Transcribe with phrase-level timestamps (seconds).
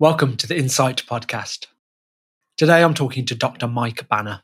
[0.00, 1.66] Welcome to the Insight Podcast.
[2.56, 3.68] Today I'm talking to Dr.
[3.68, 4.40] Mike Banna.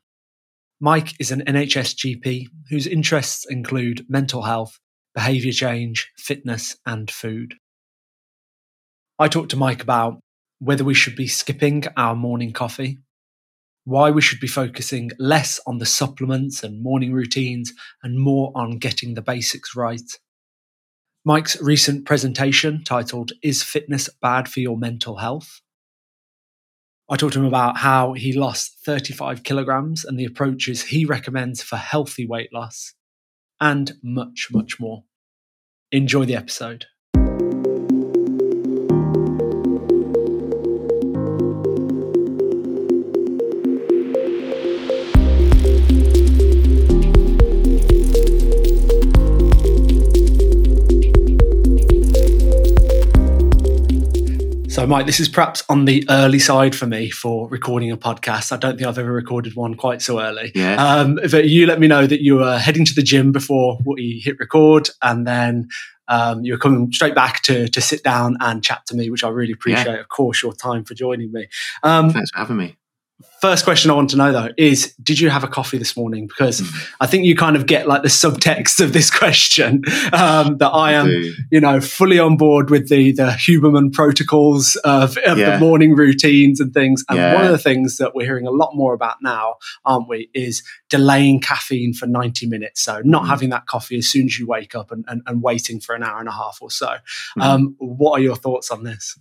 [0.81, 4.79] Mike is an NHS GP whose interests include mental health,
[5.15, 7.55] behaviour change, fitness, and food.
[9.19, 10.21] I talked to Mike about
[10.59, 12.99] whether we should be skipping our morning coffee,
[13.85, 18.77] why we should be focusing less on the supplements and morning routines and more on
[18.77, 20.19] getting the basics right.
[21.29, 25.61] Mike's recent presentation titled Is Fitness Bad for Your Mental Health?
[27.11, 31.65] I talked to him about how he lost 35 kilograms and the approaches he recommends
[31.65, 32.95] for healthy weight loss,
[33.61, 35.03] and much, much more.
[35.91, 36.87] Enjoy the episode.
[54.87, 58.53] So, Mike, this is perhaps on the early side for me for recording a podcast.
[58.53, 60.53] I don't think I've ever recorded one quite so early.
[60.55, 60.77] Yeah.
[60.77, 64.23] Um, but you let me know that you were heading to the gym before we
[64.25, 65.67] hit record, and then
[66.07, 69.25] um, you were coming straight back to to sit down and chat to me, which
[69.25, 69.87] I really appreciate.
[69.87, 69.99] Yeah.
[69.99, 71.49] Of course, your time for joining me.
[71.83, 72.77] Um, Thanks for having me.
[73.41, 76.27] First question I want to know though is did you have a coffee this morning?
[76.27, 76.89] Because Mm.
[77.01, 80.93] I think you kind of get like the subtext of this question um, that I
[80.93, 81.33] am, do.
[81.51, 86.61] you know, fully on board with the the Huberman protocols of, of the morning routines
[86.61, 87.05] and things.
[87.09, 87.35] And Yeah.
[87.35, 90.63] one of the things that we're hearing a lot more about now, aren't we, is
[90.89, 92.81] delaying caffeine for 90 minutes.
[92.83, 93.29] So not Mm.
[93.29, 96.03] having that coffee as soon as you wake up and, and, and waiting for an
[96.03, 96.97] hour and a half or so.
[97.39, 97.43] Mhm.
[97.43, 99.19] Um, what are your thoughts on this?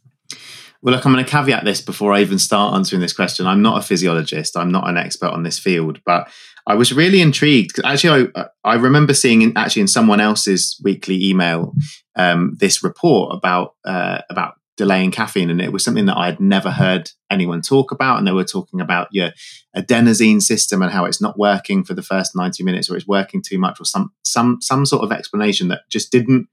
[0.86, 3.48] Well, look, I'm going to caveat this before I even start answering this question.
[3.48, 4.56] I'm not a physiologist.
[4.56, 6.30] I'm not an expert on this field, but
[6.68, 7.80] I was really intrigued.
[7.84, 11.74] Actually, I, I remember seeing in, actually in someone else's weekly email
[12.16, 16.40] um, this report about uh, about delaying caffeine, and it was something that I had
[16.40, 18.20] never heard anyone talk about.
[18.20, 19.32] And they were talking about your
[19.76, 23.42] adenosine system and how it's not working for the first 90 minutes, or it's working
[23.42, 26.48] too much, or some some some sort of explanation that just didn't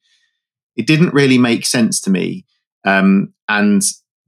[0.74, 2.46] it didn't really make sense to me.
[2.84, 3.82] Um, and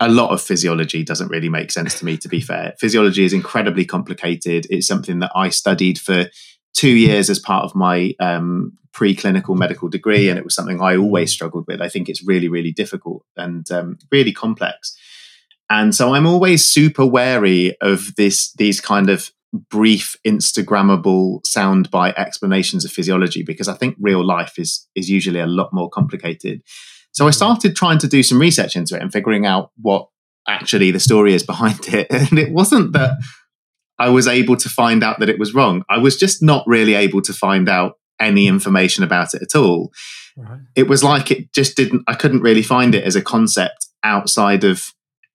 [0.07, 2.75] a lot of physiology doesn't really make sense to me, to be fair.
[2.79, 4.67] Physiology is incredibly complicated.
[4.71, 6.27] It's something that I studied for
[6.75, 10.97] two years as part of my um, preclinical medical degree, and it was something I
[10.97, 11.81] always struggled with.
[11.81, 14.97] I think it's really, really difficult and um, really complex.
[15.71, 19.31] And so I'm always super wary of this these kind of
[19.71, 25.47] brief Instagrammable soundbite explanations of physiology because I think real life is is usually a
[25.47, 26.63] lot more complicated.
[27.15, 30.09] So I started trying to do some research into it and figuring out what
[30.47, 32.09] actually the story is behind it.
[32.11, 33.19] And it wasn't that
[33.99, 35.85] I was able to find out that it was wrong.
[35.89, 39.93] I was just not really able to find out any information about it at all.
[40.37, 40.61] Right.
[40.75, 44.65] It was like it just didn't, I couldn't really find it as a concept outside
[44.65, 44.93] of,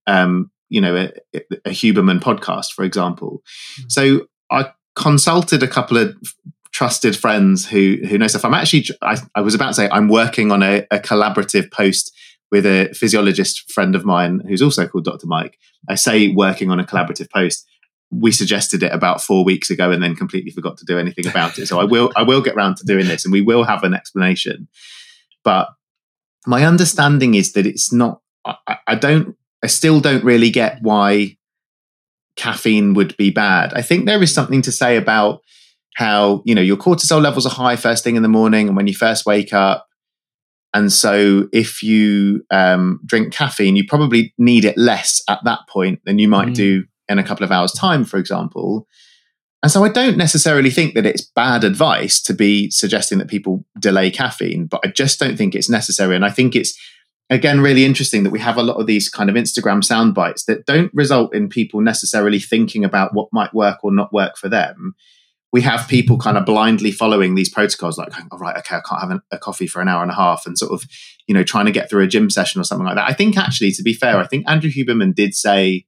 [0.08, 3.42] um, you know, a, a Huberman podcast, for example.
[3.80, 3.92] Mm.
[3.92, 6.16] So I consulted a couple of
[6.72, 8.46] trusted friends who who know stuff.
[8.46, 12.16] I'm actually I, I was about to say I'm working on a, a collaborative post
[12.52, 15.28] with a physiologist friend of mine who's also called Dr.
[15.28, 15.58] Mike.
[15.88, 17.68] I say working on a collaborative post.
[18.12, 21.60] We suggested it about four weeks ago and then completely forgot to do anything about
[21.60, 21.68] it.
[21.68, 23.94] So I will I will get round to doing this and we will have an
[23.94, 24.68] explanation.
[25.44, 25.70] But
[26.48, 31.38] my understanding is that it's not I, I don't I still don't really get why
[32.36, 33.74] caffeine would be bad.
[33.74, 35.42] I think there is something to say about
[36.00, 38.88] how you know your cortisol levels are high first thing in the morning and when
[38.88, 39.86] you first wake up.
[40.74, 46.00] And so if you um, drink caffeine you probably need it less at that point
[46.06, 46.56] than you might Mm.
[46.56, 48.88] do in a couple of hours time for example.
[49.62, 53.66] And so i don't necessarily think that it's bad advice to be suggesting that people
[53.78, 56.16] delay caffeine but i just don't think it's necessary.
[56.16, 56.74] And i think it's
[57.30, 60.46] again really interesting that we have a lot of these kind of instagram sound bites
[60.46, 64.48] that don't result in people necessarily thinking about what might work or not work for
[64.48, 64.96] them
[65.52, 69.02] we have people kind of blindly following these protocols like all right okay i can't
[69.02, 70.84] have an, a coffee for an hour and a half and sort of
[71.28, 73.38] you know trying to get through a gym session or something like that i think
[73.38, 75.86] actually to be fair i think andrew huberman did say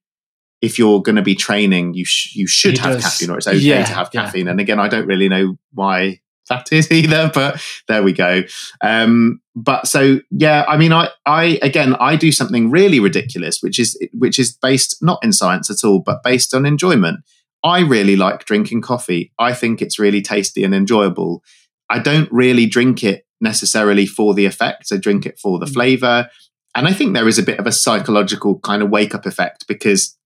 [0.61, 3.03] if you're going to be training you sh- you should He have does.
[3.03, 4.25] caffeine or it's okay Yeah, to have yeah.
[4.25, 6.19] caffeine and again i don't really know why
[6.49, 8.41] that is either but there we go
[8.81, 13.77] um but so yeah i mean i i again i do something really ridiculous which
[13.79, 17.19] is which is based not in science at all but based on enjoyment
[17.63, 19.31] i really like drinking coffee.
[19.37, 21.43] I think it's really tasty and enjoyable.
[21.89, 25.73] I don't really drink it necessarily for the effects i drink it for the Mm.
[25.73, 26.29] flavor.
[26.75, 29.65] And i think there is a bit of a psychological kind of wake up effect
[29.67, 30.17] because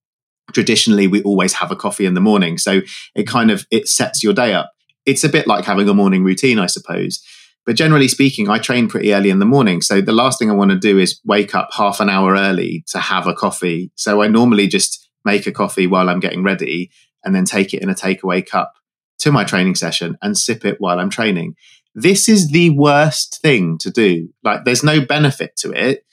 [0.53, 2.57] traditionally we always have a coffee in the morning.
[2.57, 2.81] So
[3.15, 4.71] it kind of it sets your day up.
[5.05, 7.23] It's a bit like having a morning routine i suppose.
[7.65, 9.81] But generally speaking, I train pretty early in the morning.
[9.81, 12.83] So the last thing I want to do is wake up half an hour early
[12.89, 13.91] to have a coffee.
[13.95, 16.91] So I normally just make a coffee while I'm getting ready
[17.25, 18.73] and then take it in a takeaway cup
[19.19, 21.55] to my training session and sip it while I'm training.
[21.93, 24.29] This is the worst thing to do.
[24.43, 26.05] Like there's no benefit to it.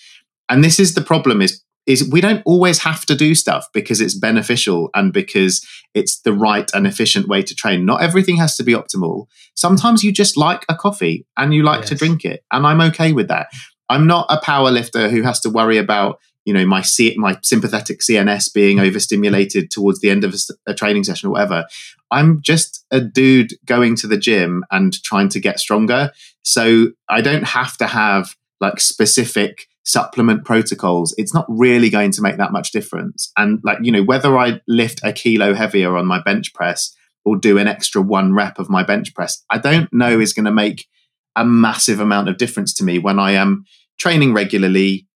[0.48, 4.00] And this is the problem is is we don't always have to do stuff because
[4.00, 7.84] it's beneficial and because it's the right and efficient way to train.
[7.84, 9.26] Not everything has to be optimal.
[9.54, 11.88] Sometimes you just like a coffee and you like yes.
[11.88, 12.44] to drink it.
[12.52, 13.48] And I'm okay with that.
[13.88, 17.38] I'm not a power lifter who has to worry about, you know, my C- my
[17.42, 18.86] sympathetic CNS being mm-hmm.
[18.86, 21.64] overstimulated towards the end of a, a training session or whatever.
[22.10, 26.10] I'm just a dude going to the gym and trying to get stronger.
[26.42, 32.22] So I don't have to have like specific supplement protocols, it's not really going to
[32.22, 33.32] make that much difference.
[33.36, 37.36] And like, you know, whether I lift a kilo heavier on my bench press or
[37.36, 40.52] do an extra one rep of my bench press, I don't know is going to
[40.52, 40.86] make
[41.34, 43.64] a massive amount of difference to me when I am
[43.98, 45.08] training regularly,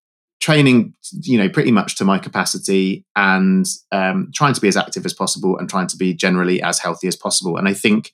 [0.45, 0.93] training,
[1.23, 5.11] you know, pretty much to my capacity and um, trying to be as active as
[5.11, 7.57] possible and trying to be generally as healthy as possible.
[7.57, 8.11] And I think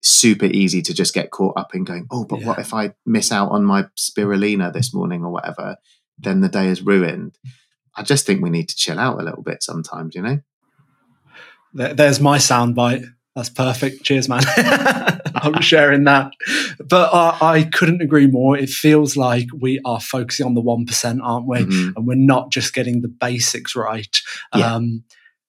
[0.00, 2.46] super easy to just get caught up in going, oh, but yeah.
[2.46, 5.76] what if I miss out on my spirulina this morning or whatever?
[6.16, 7.36] Then the day is ruined.
[7.94, 10.40] I just think we need to chill out a little bit sometimes, you know?
[11.74, 13.04] There's my soundbite.
[13.36, 14.02] That's perfect.
[14.02, 14.42] Cheers, man.
[15.36, 16.32] I'm sharing that.
[16.78, 18.56] But uh, I couldn't agree more.
[18.56, 21.58] It feels like we are focusing on the 1%, aren't we?
[21.58, 21.90] Mm-hmm.
[21.96, 24.20] And we're not just getting the basics right.
[24.54, 24.74] Yeah.
[24.74, 25.04] Um,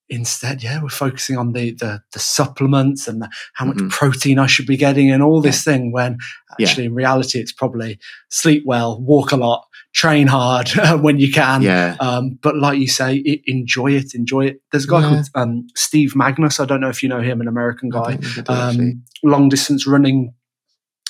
[0.09, 3.89] instead, yeah, we're focusing on the the, the supplements and the, how much mm-hmm.
[3.89, 5.91] protein I should be getting and all this thing.
[5.91, 6.17] When
[6.51, 6.89] actually, yeah.
[6.89, 7.99] in reality, it's probably
[8.29, 10.69] sleep well, walk a lot, train hard
[11.01, 11.61] when you can.
[11.61, 11.97] Yeah.
[11.99, 14.61] Um, but like you say, it, enjoy it, enjoy it.
[14.71, 15.09] There's a guy yeah.
[15.09, 16.59] called um, Steve Magness.
[16.59, 20.33] I don't know if you know him, an American guy, um, long distance running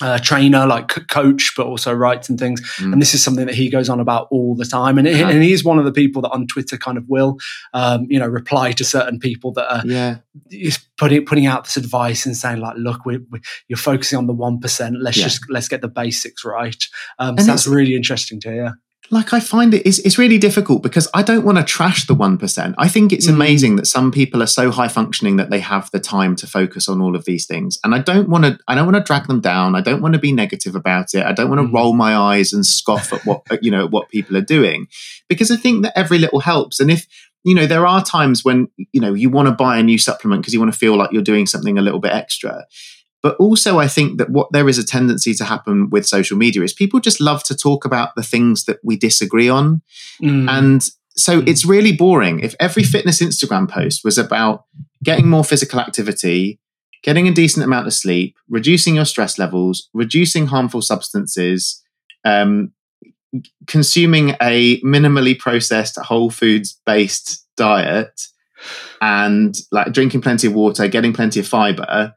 [0.01, 2.61] uh, trainer, like coach, but also writes and things.
[2.77, 2.93] Mm.
[2.93, 4.97] And this is something that he goes on about all the time.
[4.97, 5.29] And, yeah.
[5.29, 7.37] and he's one of the people that on Twitter kind of will,
[7.73, 10.17] um, you know, reply to certain people that are yeah.
[10.51, 14.27] is putting putting out this advice and saying like, look, we, we, you're focusing on
[14.27, 14.97] the one percent.
[15.01, 15.23] Let's yeah.
[15.23, 16.83] just let's get the basics right.
[17.17, 20.83] Um, so that's really interesting to hear like I find it is it's really difficult
[20.83, 22.75] because I don't want to trash the one percent.
[22.77, 23.33] I think it's mm.
[23.33, 26.89] amazing that some people are so high functioning that they have the time to focus
[26.89, 27.79] on all of these things.
[27.83, 29.75] And I don't want to I don't want to drag them down.
[29.75, 31.25] I don't want to be negative about it.
[31.25, 31.73] I don't want to mm.
[31.73, 34.87] roll my eyes and scoff at what you know what people are doing
[35.27, 36.79] because I think that every little helps.
[36.79, 37.07] And if
[37.43, 40.41] you know there are times when you know you want to buy a new supplement
[40.41, 42.65] because you want to feel like you're doing something a little bit extra
[43.23, 46.61] but also, I think that what there is a tendency to happen with social media
[46.63, 49.81] is people just love to talk about the things that we disagree on.
[50.21, 50.49] Mm.
[50.49, 51.47] And so mm.
[51.47, 52.39] it's really boring.
[52.39, 54.65] If every fitness Instagram post was about
[55.03, 56.59] getting more physical activity,
[57.03, 61.83] getting a decent amount of sleep, reducing your stress levels, reducing harmful substances,
[62.23, 62.71] um,
[63.65, 68.27] consuming a minimally processed whole foods based diet,
[69.01, 72.13] and like drinking plenty of water, getting plenty of fiber,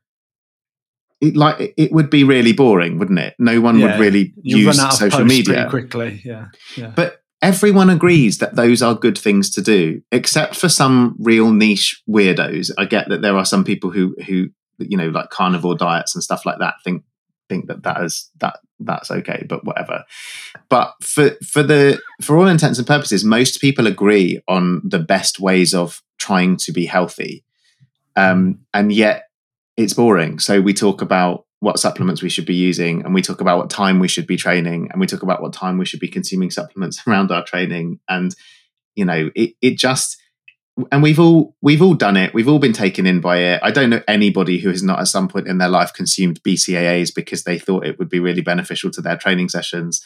[1.21, 3.35] it, like it would be really boring, wouldn't it?
[3.39, 3.87] No one yeah.
[3.87, 6.21] would really you use social media quickly.
[6.25, 6.49] Yeah.
[6.77, 11.53] yeah, but everyone agrees that those are good things to do, except for some real
[11.53, 12.71] niche weirdos.
[12.79, 16.25] I get that there are some people who who you know like carnivore diets and
[16.25, 17.05] stuff like that think
[17.49, 20.05] think that that is that that's okay but whatever
[20.69, 25.41] but for for the for all intents and purposes most people agree on the best
[25.41, 27.45] ways of trying to be healthy
[28.17, 29.30] um, and yet
[29.83, 30.39] it's boring.
[30.39, 33.71] So we talk about what supplements we should be using and we talk about what
[33.71, 36.51] time we should be training and we talk about what time we should be consuming
[36.51, 38.01] supplements around our training.
[38.09, 38.35] And
[38.97, 40.21] you know it it just
[40.91, 42.35] and we've all we've all done it.
[42.35, 43.61] We've all been taken in by it.
[43.63, 47.15] I don't know anybody who has not at some point in their life consumed bcaas
[47.15, 50.03] because they thought it would be really beneficial to their training sessions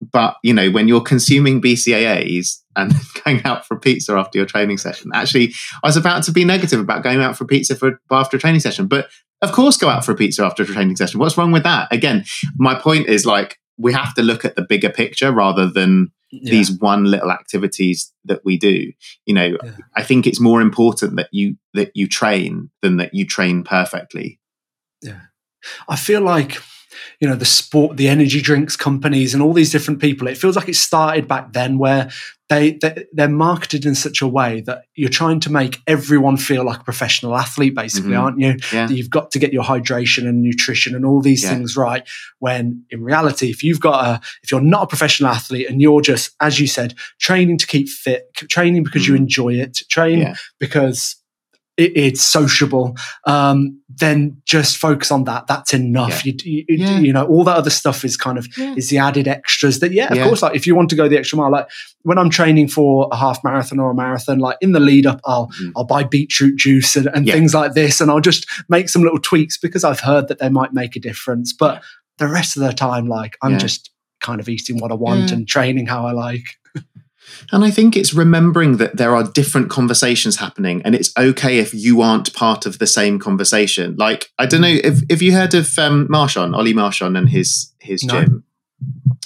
[0.00, 2.92] but you know when you're consuming bcaas and
[3.24, 5.52] going out for pizza after your training session actually
[5.82, 8.60] i was about to be negative about going out for pizza for after a training
[8.60, 9.08] session but
[9.42, 11.20] of course go out for a pizza after a training session.
[11.20, 11.88] What's wrong with that?
[11.92, 12.24] Again
[12.56, 16.50] my point is like we have to look at the bigger picture rather than yeah.
[16.50, 18.92] these one little activities that we do.
[19.26, 19.72] You know yeah.
[19.96, 24.40] i think it's more important that you that you train than that you train perfectly.
[25.02, 25.20] Yeah.
[25.88, 26.58] I feel like
[27.20, 30.56] you know the sport the energy drinks companies and all these different people it feels
[30.56, 32.10] like it started back then where
[32.48, 36.64] they, they are marketed in such a way that you're trying to make everyone feel
[36.64, 38.20] like a professional athlete basically mm-hmm.
[38.20, 38.88] aren't you yeah.
[38.88, 41.50] you've got to get your hydration and nutrition and all these yeah.
[41.50, 42.08] things right
[42.38, 46.00] when in reality if you've got a if you're not a professional athlete and you're
[46.00, 49.14] just as you said training to keep fit training because mm-hmm.
[49.14, 50.34] you enjoy it train yeah.
[50.58, 51.16] because
[51.78, 52.94] it, it's sociable,
[53.24, 55.46] um, then just focus on that.
[55.46, 56.26] That's enough.
[56.26, 56.34] Yeah.
[56.44, 56.98] You, you, Yeah.
[56.98, 58.74] you know, all that other stuff is kind of Yeah.
[58.76, 61.16] is the added extras that, yeah, of course, like if you want to go the
[61.16, 61.68] extra mile, like
[62.02, 65.20] when I'm training for a half marathon or a marathon, like in the lead up,
[65.24, 65.72] I'll, Mm.
[65.76, 68.00] I'll buy beetroot juice and, and things like this.
[68.00, 71.00] And I'll just make some little tweaks because I've heard that they might make a
[71.00, 71.52] difference.
[71.52, 71.82] But
[72.18, 75.46] the rest of the time, like I'm just kind of eating what I want and
[75.48, 76.44] training how I like.
[77.52, 81.72] And I think it's remembering that there are different conversations happening, and it's okay if
[81.74, 83.96] you aren't part of the same conversation.
[83.96, 87.72] Like I don't know if if you heard of um, Marshon, Ollie Marshon, and his
[87.80, 88.20] his No.
[88.20, 88.44] gym.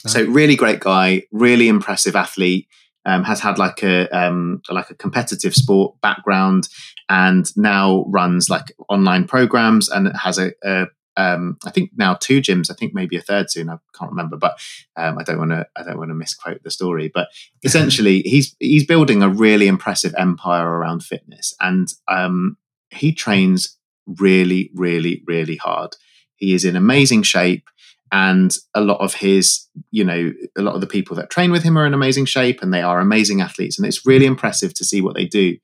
[0.04, 0.10] No.
[0.10, 2.68] So really great guy, really impressive athlete.
[3.04, 6.68] Um, has had like a um, like a competitive sport background,
[7.08, 12.40] and now runs like online programs, and has a, a um, I think now two
[12.40, 12.70] gyms.
[12.70, 13.68] I think maybe a third soon.
[13.68, 14.58] I can't remember, but
[14.96, 17.10] um, I don't want to I don't want to misquote the story.
[17.12, 17.28] But
[17.62, 22.56] essentially he's he's building a really impressive empire around fitness and um,
[22.90, 23.76] he trains
[24.06, 25.94] really really really hard
[26.36, 27.68] he is in amazing shape
[28.10, 31.62] and a lot of his you know a lot of the people that train with
[31.62, 34.84] him are in amazing shape and they are amazing athletes and it's really impressive to
[34.84, 35.56] see what they do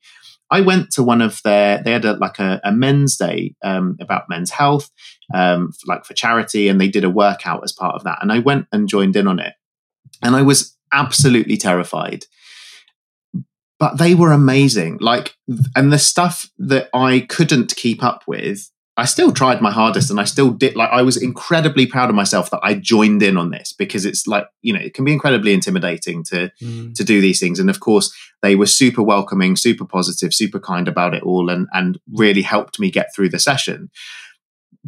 [0.51, 1.81] I went to one of their.
[1.83, 4.89] They had a, like a, a men's day um, about men's health,
[5.33, 8.19] um, like for charity, and they did a workout as part of that.
[8.21, 9.53] And I went and joined in on it,
[10.23, 12.25] and I was absolutely terrified.
[13.79, 14.97] But they were amazing.
[14.99, 15.35] Like,
[15.75, 20.19] and the stuff that I couldn't keep up with, I still tried my hardest, and
[20.19, 20.75] I still did.
[20.75, 24.27] Like, I was incredibly proud of myself that I joined in on this because it's
[24.27, 26.93] like you know it can be incredibly intimidating to mm.
[26.93, 27.59] to do these things.
[27.59, 31.67] And of course, they were super welcoming, super positive, super kind about it all, and
[31.71, 33.89] and really helped me get through the session.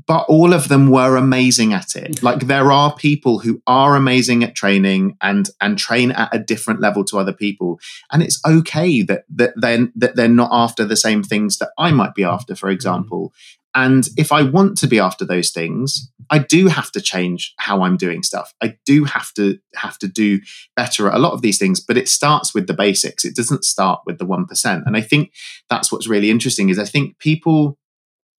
[0.08, 2.12] But all of them were amazing at it.
[2.12, 2.26] Mm-hmm.
[2.26, 6.80] Like there are people who are amazing at training and and train at a different
[6.80, 7.80] level to other people,
[8.12, 11.92] and it's okay that that then that they're not after the same things that I
[11.92, 12.76] might be after, for mm-hmm.
[12.76, 13.34] example.
[13.74, 17.84] And if I want to be after those things, I do have to change how
[17.84, 18.54] I'm doing stuff.
[18.62, 20.40] I do have to have to do
[20.76, 23.24] better at a lot of these things, but it starts with the basics.
[23.24, 24.84] It doesn't start with the 1%.
[24.86, 25.32] And I think
[25.70, 27.78] that's what's really interesting is I think people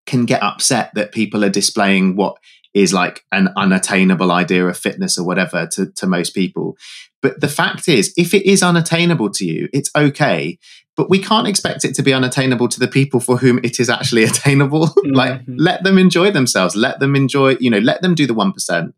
[0.07, 2.37] can get upset that people are displaying what
[2.75, 6.77] is like an unattainable idea of fitness or whatever to, to most people.
[7.21, 10.59] But the fact is, if it is unattainable to you, it's okay.
[10.97, 13.89] But we can't expect it to be unattainable to the people for whom it is
[13.89, 14.93] actually attainable.
[15.05, 15.55] like, Mhm.
[15.59, 16.75] let them enjoy themselves.
[16.75, 18.93] Let them enjoy, you know, let them do the 1%.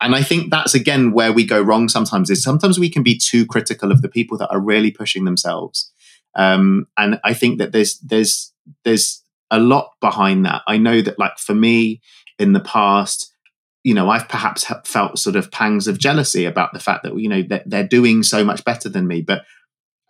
[0.00, 3.16] And I think that's again where we go wrong sometimes is sometimes we can be
[3.16, 5.90] too critical of the people that are really pushing themselves.
[6.36, 8.52] Um, and I think that there's there's
[8.84, 10.62] there's a lot behind that.
[10.66, 12.00] I know that like for me
[12.38, 13.32] in the past,
[13.82, 17.28] you know, I've perhaps felt sort of pangs of jealousy about the fact that you
[17.28, 19.20] know that they're doing so much better than me.
[19.20, 19.44] But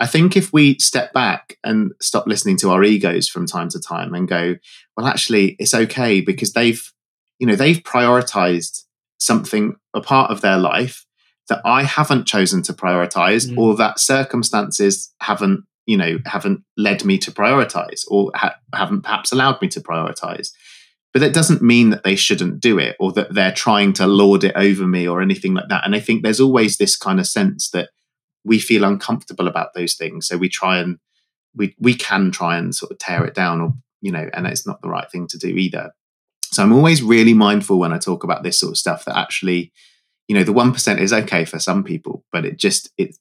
[0.00, 3.80] I think if we step back and stop listening to our egos from time to
[3.80, 4.56] time and go,
[4.96, 6.92] well, actually, it's okay because they've,
[7.38, 8.82] you know, they've prioritized
[9.18, 11.06] something, a part of their life
[11.48, 13.58] that I haven't chosen to prioritize Mm.
[13.58, 19.32] or that circumstances haven't, you know, haven't led me to prioritize or ha- haven't perhaps
[19.32, 20.50] allowed me to prioritize.
[21.12, 24.42] But that doesn't mean that they shouldn't do it or that they're trying to lord
[24.42, 25.84] it over me or anything like that.
[25.84, 27.90] And I think there's always this kind of sense that
[28.44, 30.26] we feel uncomfortable about those things.
[30.26, 30.98] So we try and
[31.54, 34.66] we we can try and sort of tear it down or you know, and it's
[34.66, 35.92] not the right thing to do either.
[36.52, 39.72] So I'm always really mindful when I talk about this sort of stuff that actually,
[40.28, 43.16] you know, the one percent is okay for some people, but it just it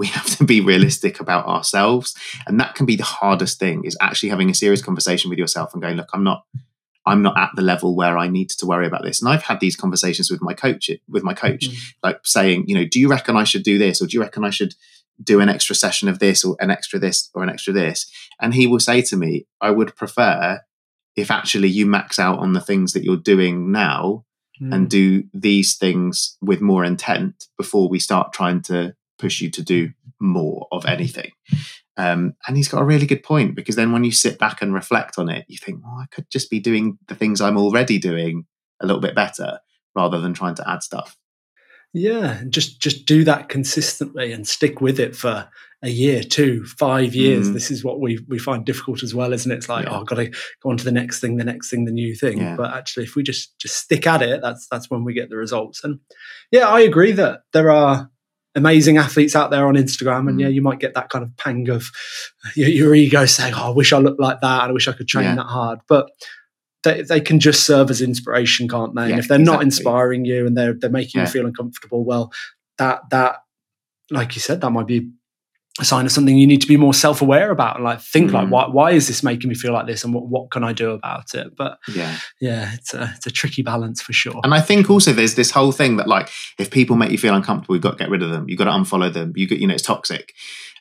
[0.00, 2.16] we have to be realistic about ourselves.
[2.46, 5.72] And that can be the hardest thing is actually having a serious conversation with yourself
[5.72, 6.44] and going, look, I'm not
[7.06, 9.20] I'm not at the level where I need to worry about this.
[9.20, 11.76] And I've had these conversations with my coach with my coach, Mm.
[12.02, 14.44] like saying, you know, do you reckon I should do this or do you reckon
[14.44, 14.74] I should
[15.22, 17.98] do an extra session of this or an extra this or an extra this?
[18.40, 20.60] And he will say to me, I would prefer
[21.16, 24.24] if actually you max out on the things that you're doing now
[24.62, 24.74] Mm.
[24.74, 29.62] and do these things with more intent before we start trying to push you to
[29.62, 31.32] do more of anything.
[31.96, 34.72] Um, and he's got a really good point because then when you sit back and
[34.72, 37.98] reflect on it, you think, well, I could just be doing the things I'm already
[37.98, 38.46] doing
[38.80, 39.60] a little bit better
[39.94, 41.16] rather than trying to add stuff.
[41.92, 45.48] Yeah, just just do that consistently and stick with it for
[45.82, 47.50] a year, two, five years.
[47.50, 47.54] Mm.
[47.54, 49.56] This is what we we find difficult as well, isn't it?
[49.56, 49.96] It's like, Yeah.
[49.96, 50.28] oh, I've got to
[50.62, 52.38] go on to the next thing, the next thing, the new thing.
[52.38, 52.54] Yeah.
[52.54, 55.36] But actually, if we just just stick at it, that's that's when we get the
[55.36, 55.82] results.
[55.82, 55.98] And
[56.52, 58.08] yeah, I agree that there are
[58.54, 60.42] amazing athletes out there on Instagram, and Mm.
[60.42, 61.90] yeah, you might get that kind of pang of
[62.56, 64.92] your, your ego saying, "Oh, I wish I looked like that, and I wish I
[64.92, 65.34] could train Yeah.
[65.36, 66.10] that hard." But
[66.82, 69.02] they, they can just serve as inspiration, can't they?
[69.02, 71.26] Yeah, and if they're not inspiring you and they're they're making Yeah.
[71.26, 72.32] you feel uncomfortable, well,
[72.78, 73.36] that that
[74.10, 75.10] like you said, that might be
[75.80, 78.34] a sign of something you need to be more self-aware about and like think Mm.
[78.34, 80.72] like why why is this making me feel like this and what, what can I
[80.72, 82.16] do about it but yeah.
[82.40, 85.50] yeah it's a it's a tricky balance for sure And I think also there's this
[85.50, 88.22] whole thing that like if people make you feel uncomfortable, you've got to get rid
[88.22, 88.48] of them.
[88.48, 89.32] You've got to unfollow them.
[89.36, 90.32] You got you know it's toxic.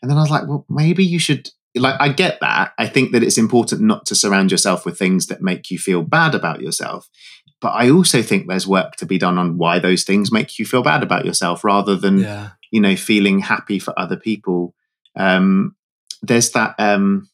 [0.02, 2.74] And then I was like, well, maybe you should like I get that.
[2.78, 6.04] I think that it's important not to surround yourself with things that make you feel
[6.04, 7.10] bad about yourself.
[7.62, 10.66] But I also think there's work to be done on why those things make you
[10.66, 14.76] feel bad about yourself rather than yeah you know feeling happy for other people
[15.16, 15.76] um
[16.22, 17.30] there's that um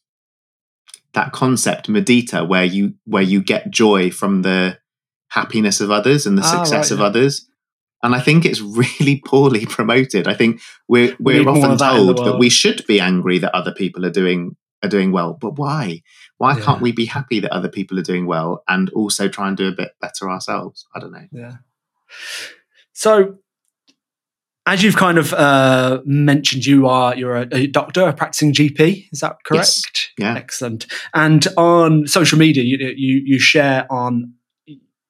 [1.14, 4.78] that concept mudita where you where you get joy from the
[5.28, 7.06] happiness of others and the Ah, success right, of yeah.
[7.06, 7.48] others
[8.02, 8.60] and i think it's
[9.00, 12.48] really poorly promoted i think we're We we're more often of that told that we
[12.48, 16.02] should be angry that other people are doing are doing well but why
[16.38, 16.64] why Yeah.
[16.64, 19.68] can't we be happy that other people are doing well and also try and do
[19.68, 21.56] a bit better ourselves i don't know Yeah.
[22.92, 23.38] So,
[24.66, 29.06] as you've kind of uh, mentioned, you are you're a, a doctor, a practicing GP.
[29.12, 29.66] Is that correct?
[29.66, 30.08] Yes.
[30.18, 30.34] Yeah.
[30.34, 30.86] Excellent.
[31.14, 34.34] And on social media, you you, you share on.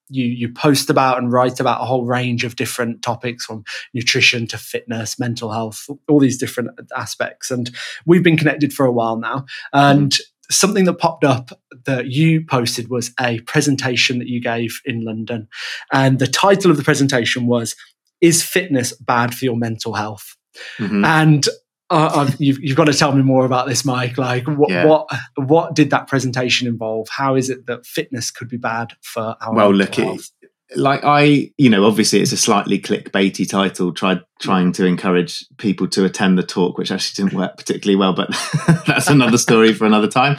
[0.08, 4.46] You, you post about and write about a whole range of different topics from nutrition
[4.46, 7.50] to fitness, mental health, all these different aspects.
[7.50, 7.72] And
[8.06, 9.46] we've been connected for a while now.
[9.72, 10.16] And
[10.48, 11.50] something that popped up
[11.86, 15.48] that you posted was a presentation that you gave in London.
[15.92, 17.75] And the title of the presentation was
[18.20, 20.37] Is Fitness Bad for Your Mental Health?
[20.78, 21.04] Mhm.
[21.04, 21.46] And
[21.88, 24.18] uh, I've, you've, you've got to tell me more about this, Mike.
[24.18, 24.87] Like, what, Yeah.
[24.87, 25.06] what
[25.37, 27.08] what did that presentation involve?
[27.11, 30.30] How is it that fitness could be bad for our well mental look it,
[30.75, 35.87] like i you know obviously it's a slightly clickbaity title tried trying to encourage people
[35.87, 38.28] to attend the talk which actually didn't work particularly well but
[38.87, 40.37] that's another story for another time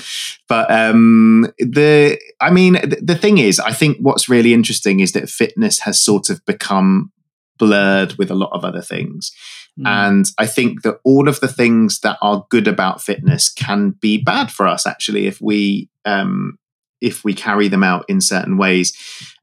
[0.49, 5.13] but um the i mean the, the thing is i think what's really interesting is
[5.13, 7.09] that fitness has sort of become
[7.57, 9.31] blurred with a lot of other things
[9.79, 9.87] Mm.
[9.87, 14.17] and I think that all of the things that are good about fitness can be
[14.17, 16.57] bad for us actually if we um,
[16.99, 18.91] if we carry them out in certain ways.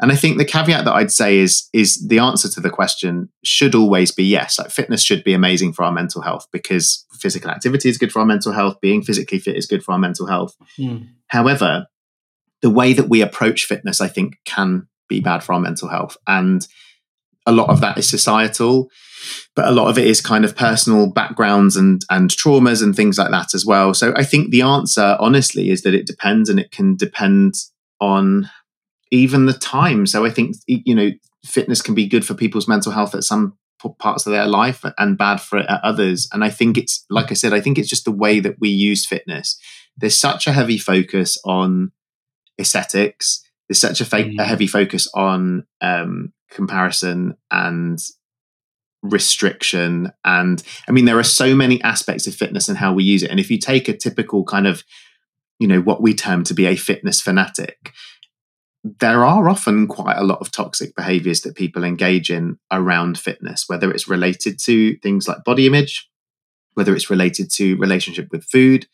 [0.01, 3.29] And I think the caveat that I'd say is is the answer to the question
[3.45, 4.59] should always be yes.
[4.59, 8.19] Like fitness should be amazing for our mental health because physical activity is good for
[8.19, 8.81] our mental health.
[8.81, 10.57] Being physically fit is good for our mental health.
[10.79, 11.11] Mm.
[11.29, 11.87] However,
[12.61, 16.17] the way that we approach fitness, I think, can be bad for our mental health.
[16.27, 16.67] And
[17.47, 18.89] a lot of that is societal,
[19.55, 23.19] but a lot of it is kind of personal backgrounds and and traumas and things
[23.19, 23.95] like that as well.
[23.95, 27.55] So I think the answer, honestly, is that it depends, and it can depend
[28.01, 28.49] on
[29.11, 30.07] even the time.
[30.07, 31.11] So I think you know,
[31.45, 33.57] fitness can be good for people's mental health at some
[33.99, 36.27] parts of their life and bad for it at others.
[36.33, 38.71] And I think it's like I said, I think it's just the way that we
[38.71, 39.59] use fitness.
[39.97, 41.93] There's such a heavy focus on
[42.59, 43.43] aesthetics.
[43.69, 44.41] There's such a, fa- Mm.
[44.41, 47.99] a heavy focus on um, comparison and
[49.03, 50.11] restriction.
[50.25, 53.31] And I mean, there are so many aspects of fitness and how we use it.
[53.31, 54.83] And if you take a typical kind of,
[55.59, 57.93] you know, what we term to be a fitness fanatic,
[58.83, 63.65] there are often quite a lot of toxic behaviors that people engage in around fitness,
[63.67, 66.09] whether it's related to things like body image,
[66.75, 68.87] whether it's related to relationship with food,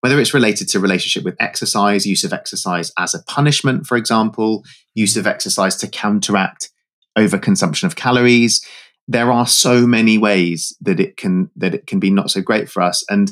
[0.00, 4.64] whether it's related to relationship with exercise, use of exercise as a punishment, for example,
[4.94, 6.70] use of exercise to counteract
[7.18, 8.64] overconsumption of calories.
[9.06, 12.68] There are so many ways that it can that it can be not so great
[12.70, 13.04] for us.
[13.08, 13.30] And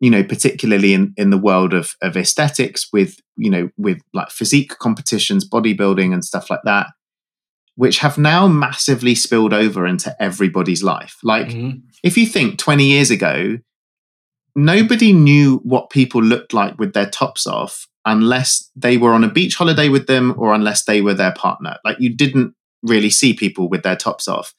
[0.00, 4.30] you know, particularly in, in the world of, of aesthetics with, you know, with like
[4.30, 6.88] physique competitions, bodybuilding and stuff like that,
[7.76, 11.18] which have now massively spilled over into everybody's life.
[11.22, 11.82] Like Mhm.
[12.02, 13.58] if you think 20 years ago,
[14.54, 19.30] nobody knew what people looked like with their tops off unless they were on a
[19.30, 21.76] beach holiday with them or unless they were their partner.
[21.84, 24.54] Like you didn't really see people with their tops off.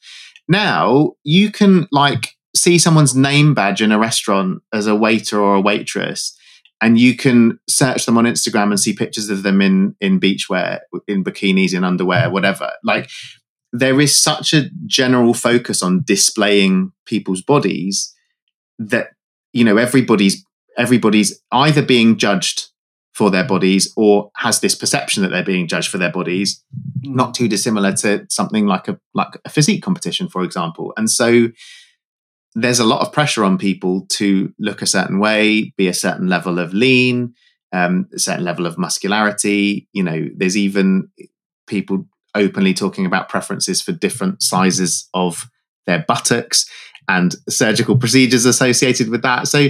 [0.48, 5.56] Now you can like see someone's name badge in a restaurant as a waiter or
[5.56, 6.36] a waitress
[6.80, 10.80] and you can search them on Instagram and see pictures of them in in beachwear,
[11.08, 12.72] in bikinis, in underwear, whatever.
[12.82, 13.08] Like
[13.72, 18.14] there is such a general focus on displaying people's bodies
[18.78, 19.08] that
[19.52, 20.44] you know everybody's
[20.76, 22.66] everybody's either being judged
[23.14, 26.62] for their bodies or has this perception that they're being judged for their bodies
[27.04, 30.92] not too dissimilar to something like a like a physique competition for example.
[30.96, 31.48] And so
[32.54, 36.28] there's a lot of pressure on people to look a certain way be a certain
[36.28, 37.34] level of lean
[37.72, 39.88] um, a certain level of muscularity.
[39.92, 41.08] You know there's even
[41.66, 45.48] people openly talking about preferences for different sizes of
[45.86, 46.68] their buttocks
[47.08, 49.46] and surgical procedures associated with that.
[49.48, 49.68] So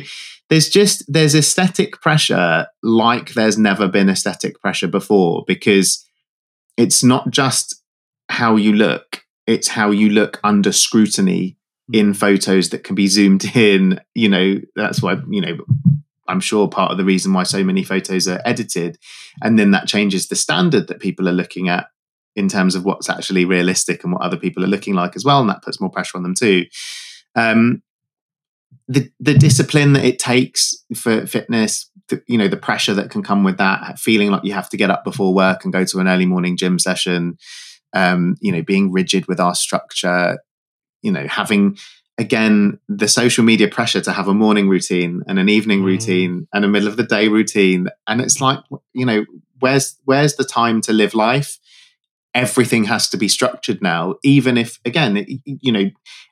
[0.51, 6.05] there's just there's aesthetic pressure like there's never been aesthetic pressure before because
[6.77, 7.83] it's not just
[8.29, 11.57] how you look it's how you look under scrutiny
[11.93, 14.01] in photos that can be zoomed in.
[14.15, 15.59] You know, that's why, you know,
[16.27, 18.99] I'm sure part of the reason why so many photos are edited.
[19.43, 21.89] And then that changes the standard that people are looking at
[22.37, 25.41] in terms of what's actually realistic and what other people are looking like as well.
[25.41, 26.65] And that puts more pressure on them too.
[27.37, 27.83] Um,
[28.87, 33.23] the the discipline that it takes for fitness, the, you know, the pressure that can
[33.23, 35.99] come with that, feeling like you have to get up before work and go to
[35.99, 37.39] an early morning gym session,
[37.95, 40.39] um, you know, being rigid with our structure,
[41.03, 41.77] you know, having
[42.17, 45.87] again the social media pressure to have a morning routine and an evening mm.
[45.87, 48.59] routine and a middle of the day routine, and it's like,
[48.93, 49.25] you know,
[49.61, 51.59] where's where's the time to live life?
[52.35, 55.89] Everything has to be structured now even if again you know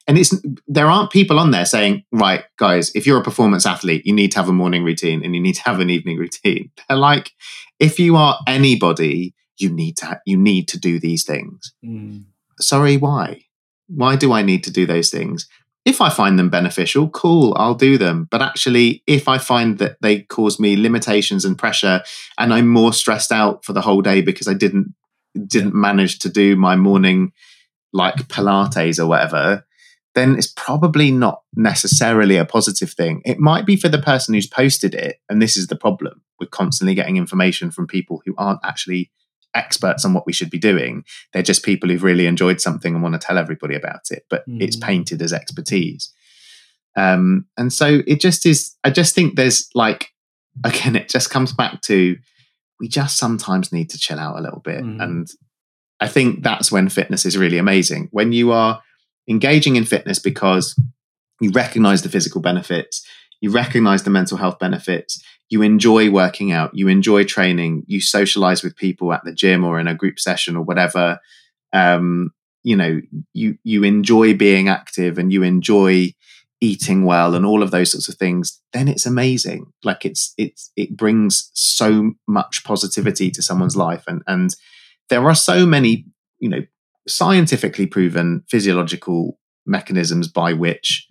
[0.08, 0.34] and it's
[0.66, 4.32] there aren't people on there saying right guys if you're a performance athlete you need
[4.32, 6.70] to have a morning routine and you need to have an evening routine.
[6.88, 7.32] They're like
[7.78, 11.72] if you are anybody you need to you need to do these things.
[11.84, 12.24] Mm.
[12.60, 13.42] sorry why?
[13.88, 15.48] Why do i need to do those things?
[15.84, 18.26] If i find them beneficial cool i'll do them.
[18.30, 22.02] But actually if i find that they cause me limitations and pressure
[22.38, 24.94] and i'm more stressed out for the whole day because i didn't
[25.46, 27.32] didn't manage to do my morning
[27.92, 29.64] like Pilates or whatever,
[30.14, 33.22] then it's probably not necessarily a positive thing.
[33.24, 35.20] It might be for the person who's posted it.
[35.28, 36.22] And this is the problem.
[36.38, 39.10] We're constantly getting information from people who aren't actually
[39.54, 41.04] experts on what we should be doing.
[41.32, 44.48] They're just people who've really enjoyed something and want to tell everybody about it, but
[44.48, 44.60] mm.
[44.60, 46.12] it's painted as expertise.
[46.96, 50.08] Um, and so it just is, I just think there's like,
[50.64, 52.16] again, it just comes back to
[52.82, 54.82] we just sometimes need to chill out a little bit.
[54.82, 55.00] Mm.
[55.00, 55.28] And
[56.00, 58.08] I think that's when fitness is really amazing.
[58.10, 58.82] When you are
[59.28, 60.76] engaging in fitness because
[61.40, 63.06] you recognize the physical benefits,
[63.40, 68.64] you recognize the mental health benefits, you enjoy working out, you enjoy training, you socialize
[68.64, 71.20] with people at the gym or in a group session or whatever.
[71.72, 72.32] Um,
[72.64, 73.00] you know,
[73.32, 76.14] you you enjoy being active and you enjoy
[76.62, 79.66] eating well and all of those sorts of things then it's amazing.
[79.84, 84.04] Like it's it's it brings so much positivity to someone's life.
[84.06, 84.54] And and
[85.10, 86.06] there are so many
[86.38, 86.62] you know
[87.06, 91.06] scientifically proven physiological mechanisms by which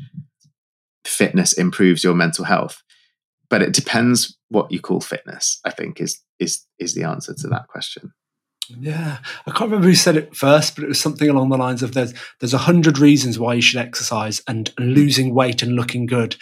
[1.05, 2.81] fitness improves your mental health.
[3.49, 7.47] But it depends what you call fitness i think is is is the answer to
[7.47, 8.11] that question
[8.79, 11.83] yeah, I can't remember who said it first, but it was something along the lines
[11.83, 16.05] of there's there's a hundred reasons why you should exercise, and losing weight and looking
[16.05, 16.35] good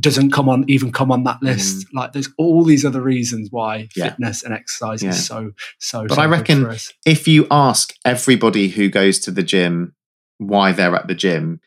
[0.00, 1.86] doesn't come on even come on that list.
[1.86, 1.94] Mm.
[1.94, 4.10] Like there's all these other reasons why yeah.
[4.10, 5.10] fitness and exercise yeah.
[5.10, 6.06] is so so.
[6.06, 9.94] But so I reckon if you ask everybody who goes to the gym
[10.38, 11.60] why they're at the gym,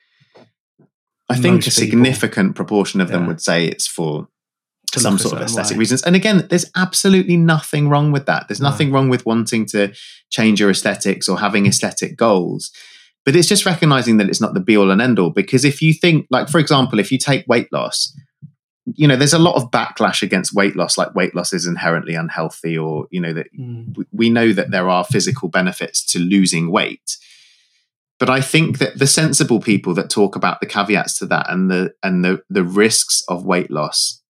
[1.29, 2.65] I think Most a significant people.
[2.65, 4.27] proportion of them would say it's for
[4.99, 5.79] some sort of aesthetic way.
[5.79, 6.03] reasons.
[6.03, 8.47] And again, there's absolutely nothing wrong with that.
[8.47, 8.95] There's nothing no.
[8.95, 9.93] wrong with wanting to
[10.29, 12.71] change your aesthetics or having aesthetic goals.
[13.25, 15.31] But it's just recognizing that it's not the be all and end all.
[15.31, 18.15] Because if you think, like, for example, if you take weight loss,
[18.85, 22.13] you know, there's a lot of backlash against weight loss, like weight loss is inherently
[22.13, 24.05] unhealthy, or, you know, that mm.
[24.11, 27.17] we know that there are physical benefits to losing weight.
[28.19, 31.69] But I think that the sensible people that talk about the caveats to that and
[31.69, 34.21] the and the the risks of weight loss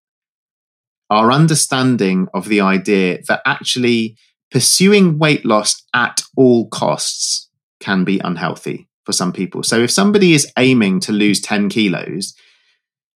[1.15, 4.17] our understanding of the idea that actually
[4.51, 7.49] pursuing weight loss at all costs
[7.79, 9.63] can be unhealthy for some people.
[9.63, 12.35] So if somebody is aiming to lose 10 kilos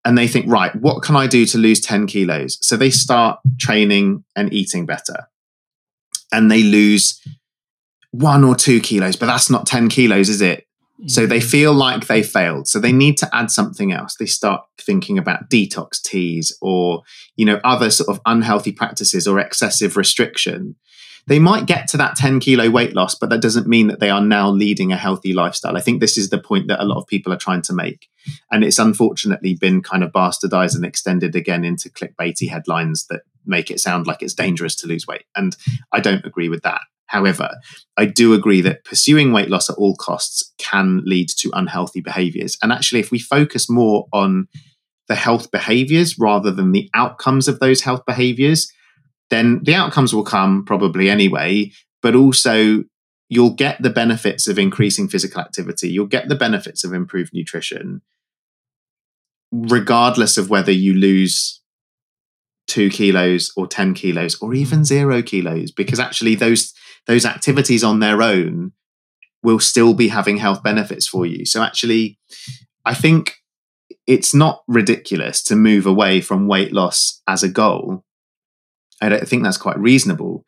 [0.04, 2.58] and they think, right, what can I do to lose 10 kilos?
[2.64, 5.28] So they start training and eating better
[6.32, 7.20] and they lose
[8.12, 10.67] one or two kilos, but that's not 10 kilos, is it?
[11.06, 11.44] So they mm.
[11.44, 12.66] feel like they failed.
[12.66, 14.16] So they need to add something else.
[14.16, 17.02] They start thinking about detox teas or,
[17.36, 20.74] you know, other sort of unhealthy practices or excessive restriction.
[21.28, 24.10] They might get to that 10 kilo weight loss, but that doesn't mean that they
[24.10, 25.76] are now leading a healthy lifestyle.
[25.76, 28.08] I think this is the point that a lot of people are trying to make.
[28.50, 33.70] And it's unfortunately been kind of bastardized and extended again into clickbaity headlines that make
[33.70, 35.24] it sound like it's dangerous to lose weight.
[35.36, 35.56] And
[35.92, 36.80] I don't agree with that.
[37.08, 37.50] However,
[37.96, 42.56] I do agree that pursuing weight loss at all costs can lead to unhealthy behaviors.
[42.62, 44.46] And actually, if we focus more on
[45.08, 48.70] the health behaviors rather than the outcomes of those health behaviors,
[49.30, 52.84] then the outcomes will come probably anyway, but also
[53.30, 58.02] you'll get the benefits of increasing physical activity, you'll get the benefits of improved nutrition,
[59.50, 61.60] regardless of whether you lose
[62.66, 66.74] two kilos or 10 kilos or even zero kilos, because actually those
[67.08, 68.72] those activities on their own
[69.42, 71.44] will still be having health benefits for you.
[71.44, 72.18] So actually,
[72.84, 73.34] I think
[74.06, 78.04] it's not ridiculous to move away from weight loss as a goal.
[79.02, 80.44] I don't think that's quite reasonable.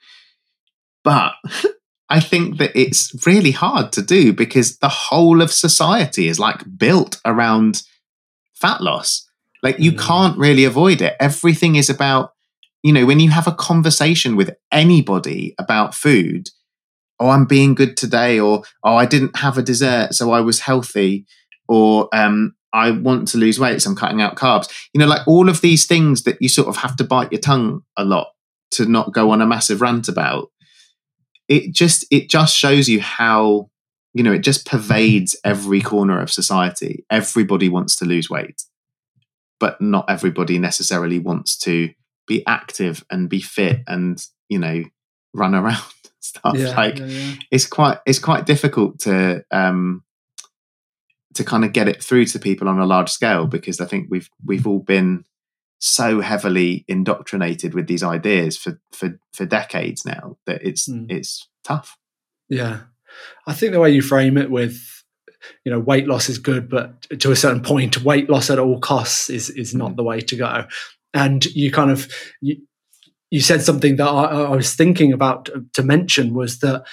[1.03, 1.33] But
[2.09, 6.63] I think that it's really hard to do because the whole of society is like
[6.77, 7.83] built around
[8.55, 9.27] fat loss.
[9.63, 10.01] Like you Mm.
[10.01, 11.15] can't really avoid it.
[11.21, 12.33] Everything is about,
[12.83, 16.49] you know, when you have a conversation with anybody about food,
[17.19, 20.61] oh, I'm being good today, or oh, I didn't have a dessert, so I was
[20.61, 21.27] healthy,
[21.69, 24.71] or um, I want to lose weight, so I'm cutting out carbs.
[24.95, 27.41] You know, like all of these things that you sort of have to bite your
[27.41, 28.29] tongue a lot
[28.73, 30.51] to not go on a massive rant about.
[31.49, 33.71] It just it just shows you how
[34.15, 37.05] you know it just pervades every corner of society.
[37.11, 38.63] Everybody wants to lose weight,
[39.59, 41.91] but not everybody necessarily wants to
[42.35, 44.83] be active and be fit and you know
[45.35, 46.55] run around and stuff.
[46.57, 47.35] Yeah, like yeah, yeah.
[47.51, 50.03] it's quite it's quite difficult to um
[51.35, 54.07] to kind of get it through to people on a large scale because I think
[54.11, 55.25] we've we've all been
[55.81, 61.11] so heavily indoctrinated with these ideas for for for decades now that it's Mm.
[61.11, 61.97] it's tough.
[62.49, 62.81] Yeah.
[63.47, 64.77] I think the way you frame it with,
[65.65, 68.79] you know, weight loss is good, but to a certain point, weight loss at all
[68.79, 69.97] costs is is not Mhm.
[69.97, 70.67] the way to go.
[71.13, 72.09] And you kind of
[72.41, 72.57] you,
[73.31, 76.85] you said something that I, I was thinking about to mention was that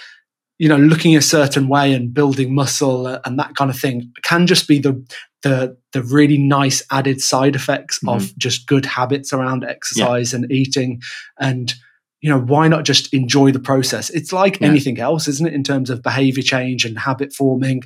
[0.59, 4.47] you know looking a certain way and building muscle and that kind of thing can
[4.47, 5.03] just be the
[5.43, 8.37] the the really nice added side effects of mm-hmm.
[8.37, 11.01] just good habits around exercise and eating.
[11.39, 11.73] And
[12.21, 14.09] you know why not just enjoy the process?
[14.09, 14.67] It's like Yeah.
[14.67, 17.83] anything else isn't it in terms of behavior change and habit forming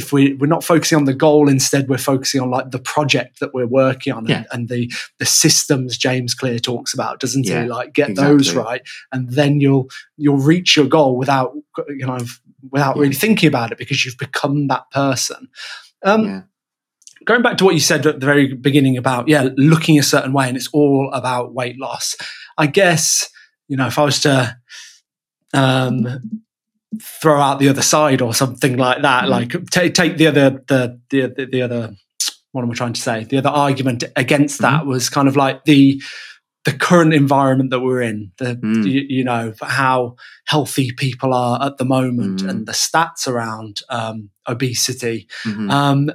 [0.00, 3.40] if we, we're not focusing on the goal instead we're focusing on like the project
[3.40, 4.36] that we're working on Yeah.
[4.38, 8.54] and, and the the systems james clear talks about doesn't Yeah, he like get those
[8.54, 8.82] right
[9.12, 11.52] and then you'll you'll reach your goal without
[11.88, 12.18] you know
[12.70, 13.02] without Yeah.
[13.02, 15.48] really thinking about it because you've become that person
[16.02, 16.24] um
[17.26, 20.32] going back to what you said at the very beginning about yeah looking a certain
[20.32, 22.16] way and it's all about weight loss
[22.58, 23.28] i guess
[23.68, 24.56] you know if i was to
[25.54, 26.44] um
[27.00, 29.28] throw out the other side or something like that Mhm.
[29.30, 31.94] like take take the other the, the the the other
[32.52, 35.64] what am i trying to say the other argument against that was kind of like
[35.64, 36.02] the
[36.64, 38.84] the current environment that we're in the Mm.
[38.90, 42.50] you, you know how healthy people are at the moment Mm.
[42.50, 45.70] and the stats around um obesity Mhm.
[45.70, 46.10] um,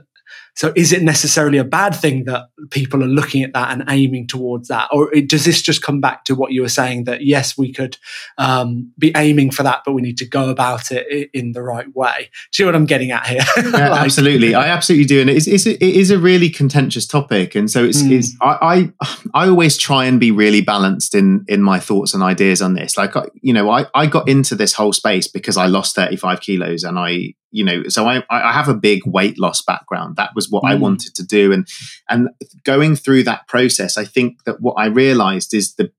[0.56, 4.28] so is it necessarily a bad thing that people are looking at that and aiming
[4.28, 4.88] towards that?
[4.91, 7.98] Or does this just come back to what you were saying that yes, we could
[8.38, 11.94] um, be aiming for that, but we need to go about it in the right
[11.96, 12.30] way?
[12.52, 13.41] Do you know what I'm getting at here?
[13.65, 17.56] Yeah, Like- absolutely, I absolutely do, and it's, it's it is a really contentious topic,
[17.56, 18.12] and so it's, Mm.
[18.12, 22.24] it's I, I I always try and be really balanced in in my thoughts and
[22.24, 22.96] ideas on this.
[22.98, 26.39] Like you know, I I got into this whole space because I lost thirty five
[26.41, 30.15] kilos, and I you know, so I I have a big weight loss background.
[30.17, 30.79] That was what I Mm.
[30.81, 31.67] wanted to do, and
[32.10, 32.29] and
[32.63, 35.91] going through that process, I think that what I realized is the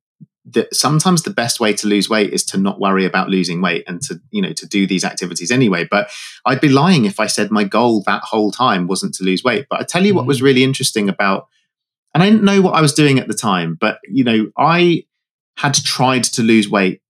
[0.48, 3.82] that sometimes the best way to lose weight is to not worry about losing weight
[3.88, 6.08] and to you know to do these activities anyway but
[6.46, 9.66] i'd be lying if i said my goal that whole time wasn't to lose weight
[9.68, 11.48] but i tell you what was really interesting about
[12.14, 15.04] and i didn't know what i was doing at the time but you know i
[15.56, 17.00] had tried to lose weight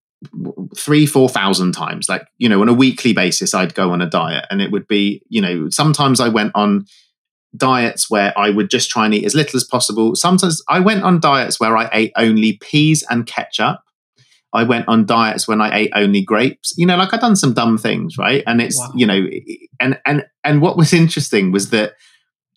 [0.77, 4.09] three four thousand times like you know on a weekly basis i'd go on a
[4.09, 6.87] diet and it would be you know sometimes i went on
[7.57, 10.15] diets where I would just try and eat as little as possible.
[10.15, 13.81] Sometimes I went on diets where I ate only peas and ketchup.
[14.53, 16.75] I went on diets when I ate only grapes.
[16.77, 18.43] You know, like I'd done some dumb things, right?
[18.47, 18.93] And it's Wow.
[18.95, 19.27] you know,
[19.81, 21.95] and and and what was interesting was that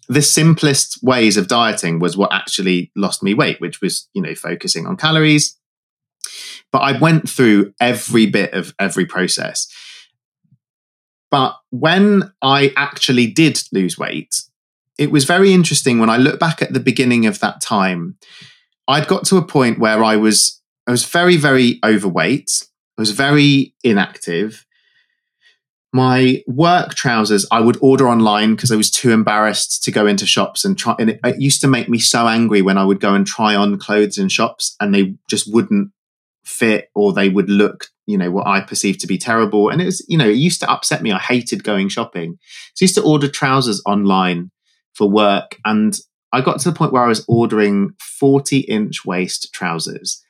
[0.07, 4.35] the simplest ways of dieting was what actually lost me weight, which was you know
[4.35, 5.57] focusing on calories.
[6.71, 9.67] But I went through every bit of every process.
[11.31, 14.43] But when I actually did lose weight,
[14.97, 18.17] it was very interesting when I look back at the beginning of that time.
[18.87, 22.67] I'd got to a point where I was I was very very overweight.
[22.97, 24.65] I was very inactive.
[25.93, 30.25] My work trousers I would order online because I was too embarrassed to go into
[30.25, 30.95] shops and try.
[30.99, 33.55] And it, it used to make me so angry when I would go and try
[33.55, 35.91] on clothes in shops and they just wouldn't
[36.49, 39.69] fit or they would look, you know, what I perceived to be terrible.
[39.69, 41.11] And it was, you know, it used to upset me.
[41.11, 42.37] I hated going shopping.
[42.73, 44.51] So I used to order trousers online
[44.93, 45.57] for work.
[45.63, 45.97] And
[46.33, 50.23] I got to the point where I was ordering 40 inch waist trousers.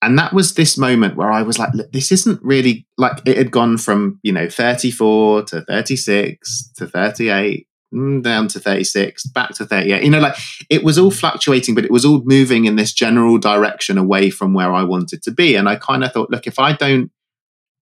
[0.00, 3.36] And that was this moment where I was like, look, this isn't really like it
[3.36, 9.26] had gone from, you know, 34 to 36 to 38, mm, Mm, down to 36,
[9.26, 10.02] back to 38.
[10.02, 10.36] You know, like
[10.70, 14.54] it was all fluctuating, but it was all moving in this general direction away from
[14.54, 15.56] where I wanted to be.
[15.56, 17.10] And I kind of thought, look, if I don't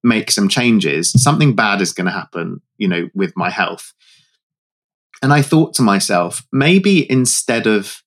[0.03, 3.93] make some changes, something bad is going to happen, you know, with my health.
[5.23, 8.03] And I thought to myself, maybe instead of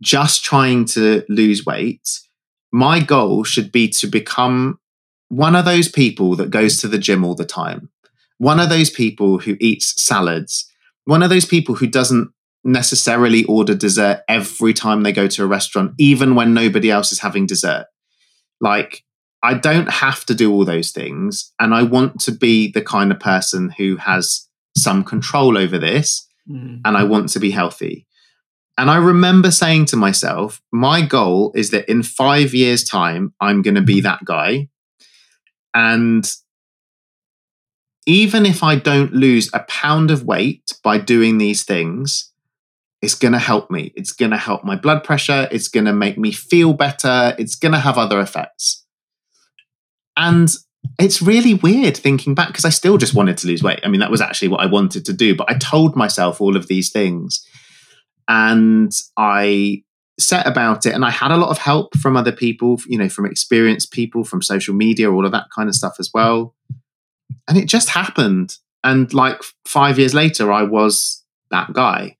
[0.00, 2.20] just trying to lose weight,
[2.72, 4.78] my goal should be to become
[5.28, 7.90] one of those people that goes to the gym all the time,
[8.38, 10.69] one of those people who eats salads,
[11.04, 12.30] one of those people who doesn't
[12.62, 17.20] necessarily order dessert every time they go to a restaurant, even when nobody else is
[17.20, 17.86] having dessert.
[18.60, 19.02] Like,
[19.42, 21.52] I don't have to do all those things.
[21.58, 26.28] And I want to be the kind of person who has some control over this.
[26.48, 26.82] Mm.
[26.84, 28.06] And I want to be healthy.
[28.76, 33.62] And I remember saying to myself, my goal is that in five years' time, I'm
[33.62, 34.68] going to be that guy.
[35.74, 36.30] And
[38.06, 42.32] even if I don't lose a pound of weight by doing these things,
[43.02, 43.92] it's going to help me.
[43.96, 45.48] It's going to help my blood pressure.
[45.50, 47.34] It's going to make me feel better.
[47.38, 48.84] It's going to have other effects.
[50.16, 50.54] And
[50.98, 53.80] it's really weird thinking back because I still just wanted to lose weight.
[53.82, 56.56] I mean, that was actually what I wanted to do, but I told myself all
[56.56, 57.46] of these things
[58.28, 59.82] and I
[60.18, 60.94] set about it.
[60.94, 64.24] And I had a lot of help from other people, you know, from experienced people,
[64.24, 66.54] from social media, all of that kind of stuff as well.
[67.50, 68.56] And it just happened.
[68.84, 72.16] And like five years later, I was that guy.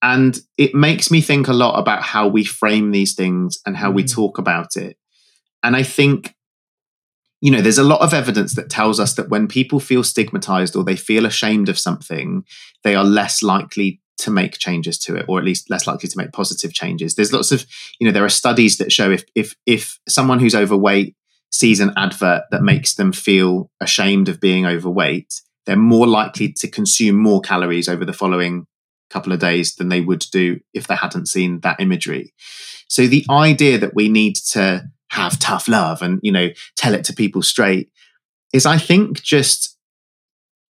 [0.00, 3.90] And it makes me think a lot about how we frame these things and how
[3.90, 3.96] mm.
[3.96, 4.96] we talk about it.
[5.64, 6.36] And I think,
[7.40, 10.76] you know, there's a lot of evidence that tells us that when people feel stigmatized
[10.76, 12.44] or they feel ashamed of something,
[12.84, 16.16] they are less likely to make changes to it or at least less likely to
[16.16, 17.66] make positive changes there's lots of
[17.98, 21.16] you know there are studies that show if if if someone who's overweight
[21.54, 26.68] sees an advert that makes them feel ashamed of being overweight they're more likely to
[26.68, 28.66] consume more calories over the following
[29.10, 32.34] couple of days than they would do if they hadn't seen that imagery.
[32.88, 37.04] So the idea that we need to have tough love and you know tell it
[37.04, 37.88] to people straight
[38.52, 39.74] is i think just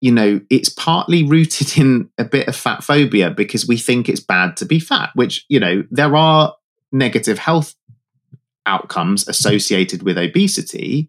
[0.04, 4.20] you know, it's partly rooted in a bit of fat phobia because we think it's
[4.20, 6.54] bad to be fat, which, you know, there are
[6.92, 7.74] negative health
[8.66, 11.08] outcomes associated with obesity,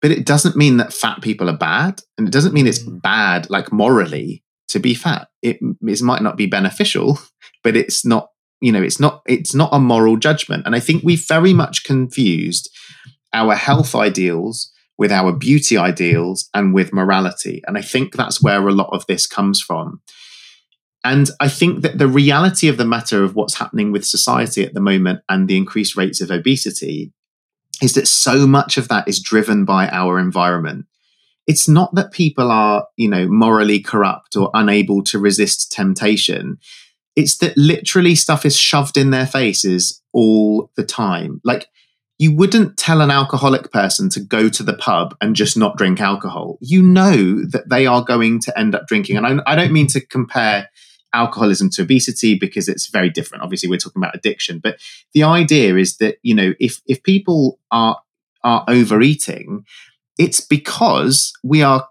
[0.00, 2.02] but it doesn't mean that fat people are bad.
[2.18, 3.00] And it doesn't mean it's mm.
[3.00, 5.28] bad, like morally, to be fat.
[5.42, 7.18] It, it might not be beneficial,
[7.64, 8.28] but it's not,
[8.60, 10.64] you know, it's not, it's not a moral judgment.
[10.66, 12.68] And I think we very much confused
[13.32, 17.62] our health ideals with our beauty ideals and with morality.
[17.66, 20.00] And I think that's where a lot of this comes from.
[21.04, 24.74] And I think that the reality of the matter of what's happening with society at
[24.74, 27.12] the moment and the increased rates of obesity
[27.82, 30.86] is that so much of that is driven by our environment.
[31.48, 36.58] It's not that people are, you know, morally corrupt or unable to resist temptation.
[37.16, 41.40] It's that literally stuff is shoved in their faces all the time.
[41.42, 41.66] Like
[42.22, 46.00] you wouldn't tell an alcoholic person to go to the pub and just not drink
[46.00, 46.58] alcohol.
[46.60, 49.16] You know that they are going to end up drinking.
[49.16, 50.68] And I, I, don't mean to compare
[51.14, 53.44] alcoholism to obesity because it's very different.
[53.44, 54.78] Obviously, we're talking about addiction, but
[55.14, 57.98] the idea is that you know if if people are
[58.44, 59.64] are overeating,
[60.18, 61.88] it's because we are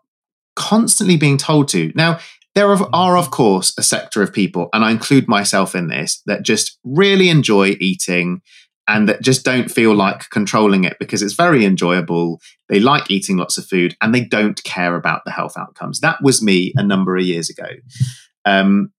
[0.56, 1.92] constantly being told to.
[1.96, 2.20] Now,
[2.56, 6.44] there are, of course, a sector of people, and I include myself in this, that
[6.44, 8.42] just really enjoy eating
[8.88, 12.42] and that just don't feel like controlling it because it's very enjoyable.
[12.68, 16.02] They like eating lots of food and they don't care about the health outcomes.
[16.02, 17.68] That was me a number of years ago.
[18.44, 18.92] Um,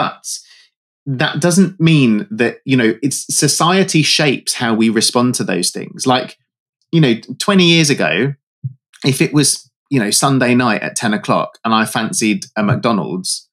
[0.00, 0.38] but
[1.04, 6.06] that doesn't mean that, you know, it's society shapes how we respond to those things.
[6.06, 6.38] Like,
[6.90, 8.34] you know, 20 years ago,
[9.04, 13.48] if it was, you know, Sunday night at 10 o'clock and I fancied a McDonald's,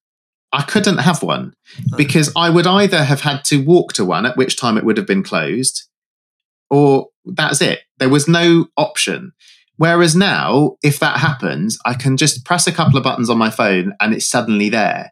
[0.53, 1.53] I couldn't have one
[1.97, 4.97] because I would either have had to walk to one, at which time it would
[4.97, 5.83] have been closed,
[6.69, 7.81] or that's it.
[7.97, 9.33] There was no option.
[9.75, 13.49] Whereas now, if that happens, I can just press a couple of buttons on my
[13.49, 15.11] phone and it's suddenly there.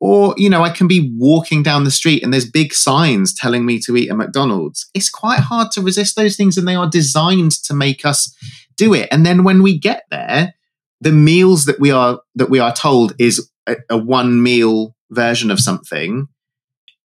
[0.00, 3.66] Or, you know, I can be walking down the street and there's big signs telling
[3.66, 4.88] me to eat a McDonald's.
[4.94, 8.34] It's quite hard to resist those things and they are designed to make us
[8.76, 9.08] do it.
[9.10, 10.54] And then when we get there,
[11.00, 15.50] the meals that we are that we are told is a, a one meal version
[15.50, 16.28] of something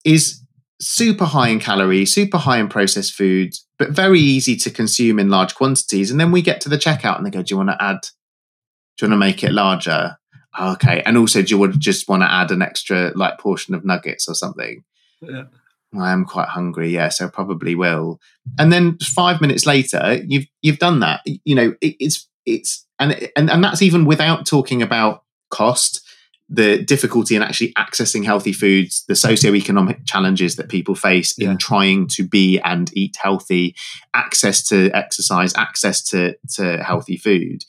[0.03, 0.41] is
[0.79, 5.29] super high in calories, super high in processed food, but very easy to consume in
[5.29, 6.11] large quantities.
[6.11, 8.01] And then we get to the checkout and they go, Do you want to add,
[8.97, 10.17] do you want to make it larger?
[10.59, 11.01] Okay.
[11.05, 14.27] And also, do you want, just want to add an extra like portion of nuggets
[14.27, 14.83] or something?
[15.21, 15.43] Yeah.
[15.99, 18.19] I am quite hungry, yeah, so probably will.
[18.57, 21.21] And then five minutes later, you've you've done that.
[21.25, 26.01] You know, it, it's it's and and and that's even without talking about cost
[26.49, 31.51] the difficulty in actually accessing healthy foods, the socioeconomic challenges that people face yeah.
[31.51, 33.75] in trying to be and eat healthy,
[34.13, 37.63] access to exercise, access to, to healthy food.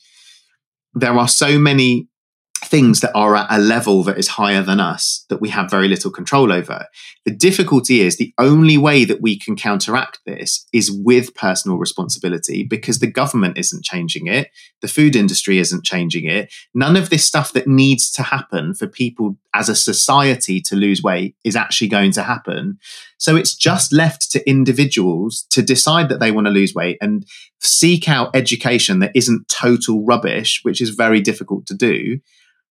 [0.93, 2.07] There are so many
[2.65, 5.87] things that are at a level that is higher than us that we have very
[5.87, 6.85] little control over.
[7.25, 12.63] The difficulty is the only way that we can counteract this is with personal responsibility
[12.63, 14.49] because the government isn't changing it,
[14.81, 16.53] the food industry isn't changing it.
[16.73, 21.01] None of this stuff that needs to happen for people as a society to lose
[21.01, 22.77] weight is actually going to happen.
[23.17, 27.25] So it's just left to individuals to decide that they want to lose weight and
[27.61, 32.19] seek out education that isn't total rubbish, which is very difficult to do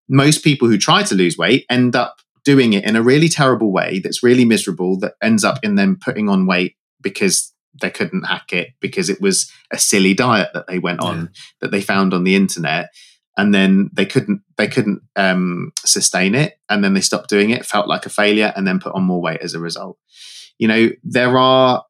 [0.09, 3.73] most people who try to lose weight end up doing it in a really terrible
[3.73, 8.25] way that's really miserable that ends up in them putting on weight because they couldn't
[8.25, 11.27] hack it because it was a silly diet that they went on yeah.
[11.61, 12.91] that they found on the internet
[13.37, 17.67] and then they couldn't they couldn't um, sustain it and then they stopped doing it
[17.67, 19.99] felt like a failure and then put on more weight as a result
[20.59, 21.85] you know there are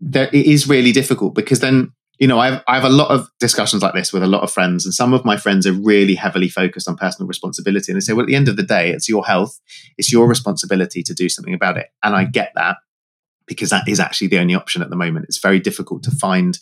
[0.00, 3.30] there it is really difficult because then you know, I've, I have a lot of
[3.40, 6.14] discussions like this with a lot of friends, and some of my friends are really
[6.14, 7.90] heavily focused on personal responsibility.
[7.90, 9.58] And they say, well, at the end of the day, it's your health,
[9.96, 11.88] it's your responsibility to do something about it.
[12.02, 12.76] And I get that
[13.46, 15.24] because that is actually the only option at the moment.
[15.28, 16.58] It's very difficult to find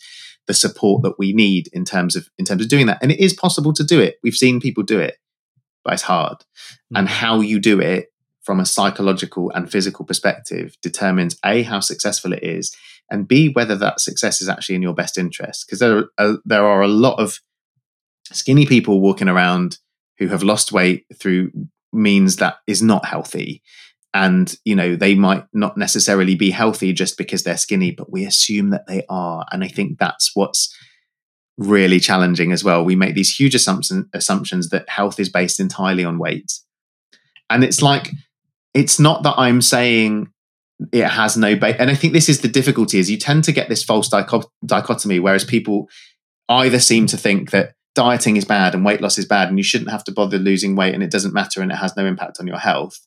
[0.47, 2.99] the support that we need in terms of in terms of doing that.
[3.01, 4.17] And it is possible to do it.
[4.23, 5.17] We've seen people do it,
[5.83, 6.37] but it's hard.
[6.37, 6.95] Mm-hmm.
[6.95, 12.31] And how you do it from a psychological and physical perspective determines a how successful
[12.31, 12.73] it is
[13.11, 16.65] and b whether that success is actually in your best interest because there are, there
[16.65, 17.39] are a lot of
[18.31, 19.77] skinny people walking around
[20.17, 21.51] who have lost weight through
[21.91, 23.63] means that is not healthy.
[24.13, 28.25] And you know they might not necessarily be healthy just because they're skinny but we
[28.25, 29.45] assume that they are.
[29.51, 30.75] And i think that's what's
[31.57, 32.83] really challenging as well.
[32.83, 36.53] We make these huge assumption, assumptions that health is based entirely on weight.
[37.49, 38.11] And it's like
[38.73, 40.31] it's not that i'm saying
[40.91, 41.75] it has no base.
[41.77, 45.19] And I think this is the difficulty: is you tend to get this false dichotomy,
[45.19, 45.89] whereas people
[46.47, 49.63] either seem to think that dieting is bad and weight loss is bad, and you
[49.63, 52.37] shouldn't have to bother losing weight, and it doesn't matter, and it has no impact
[52.39, 52.99] on your health.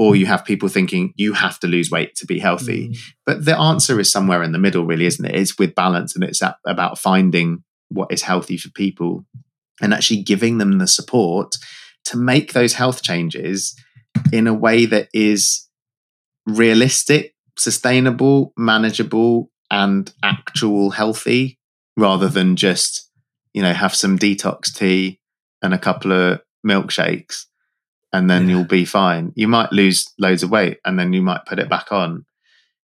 [0.00, 2.90] Or you have people thinking you have to lose weight to be healthy.
[2.90, 2.98] Mm.
[3.26, 5.34] But the answer is somewhere in the middle, really, isn't it?
[5.34, 9.26] It's with balance and it's about finding what is healthy for people
[9.80, 11.56] and actually giving them the support
[12.04, 13.74] to make those health changes
[14.32, 15.67] in a way that is
[16.48, 21.58] realistic, sustainable, manageable, and actual healthy
[21.96, 23.10] rather than just,
[23.52, 25.20] you know, have some detox tea
[25.62, 27.44] and a couple of milkshakes
[28.12, 28.56] and then yeah.
[28.56, 29.32] you'll be fine.
[29.36, 32.24] You might lose loads of weight and then you might put it back on.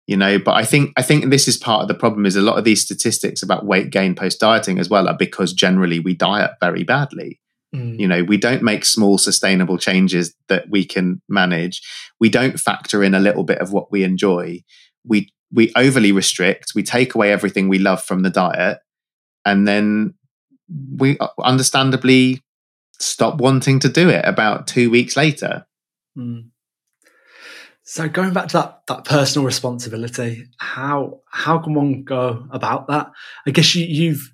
[0.06, 2.40] You know, but I think I think this is part of the problem is a
[2.40, 6.14] lot of these statistics about weight gain post dieting as well are because generally we
[6.14, 7.40] diet very badly.
[7.74, 7.98] Mm.
[7.98, 11.82] You know, we don't make small sustainable changes that we can manage.
[12.18, 14.62] We don't factor in a little bit of what we enjoy.
[15.04, 16.72] We we overly restrict.
[16.74, 18.78] We take away everything we love from the diet,
[19.44, 20.14] and then
[20.96, 22.42] we uh, understandably
[22.98, 25.66] stop wanting to do it about two weeks later.
[26.16, 26.50] Mm.
[27.82, 33.10] So going back to that that personal responsibility, how how can one go about that?
[33.46, 34.32] I guess you, you've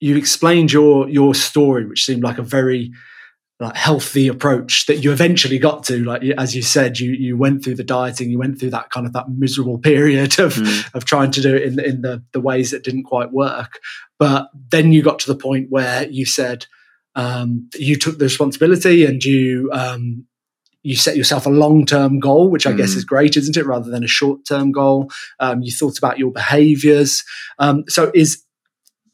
[0.00, 2.92] you explained your your story, which seemed like a very
[3.58, 6.04] like healthy approach that you eventually got to.
[6.04, 9.06] Like as you said, you you went through the dieting, you went through that kind
[9.06, 10.94] of that miserable period of mm.
[10.94, 13.80] of trying to do it in in the the ways that didn't quite work.
[14.18, 16.66] But then you got to the point where you said
[17.14, 20.26] um, you took the responsibility and you um,
[20.82, 22.76] you set yourself a long term goal, which I mm.
[22.76, 23.66] guess is great, isn't it?
[23.66, 25.10] Rather than a short term goal.
[25.40, 27.24] Um, you thought about your behaviors.
[27.58, 28.44] Um, so is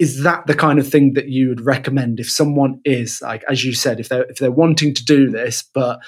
[0.03, 3.65] is that the kind of thing that you would recommend if someone is like as
[3.65, 6.01] you said if they're if they're wanting to do this but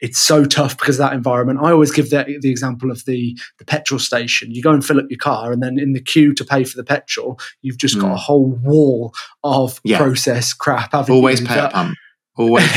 [0.00, 1.60] it's so tough because of that environment.
[1.62, 4.50] I always give the, the example of the, the petrol station.
[4.50, 6.76] You go and fill up your car, and then in the queue to pay for
[6.76, 8.00] the petrol, you've just mm.
[8.00, 9.98] got a whole wall of yeah.
[9.98, 10.92] processed crap.
[10.92, 11.96] Always pay a pump.
[12.34, 12.64] Always.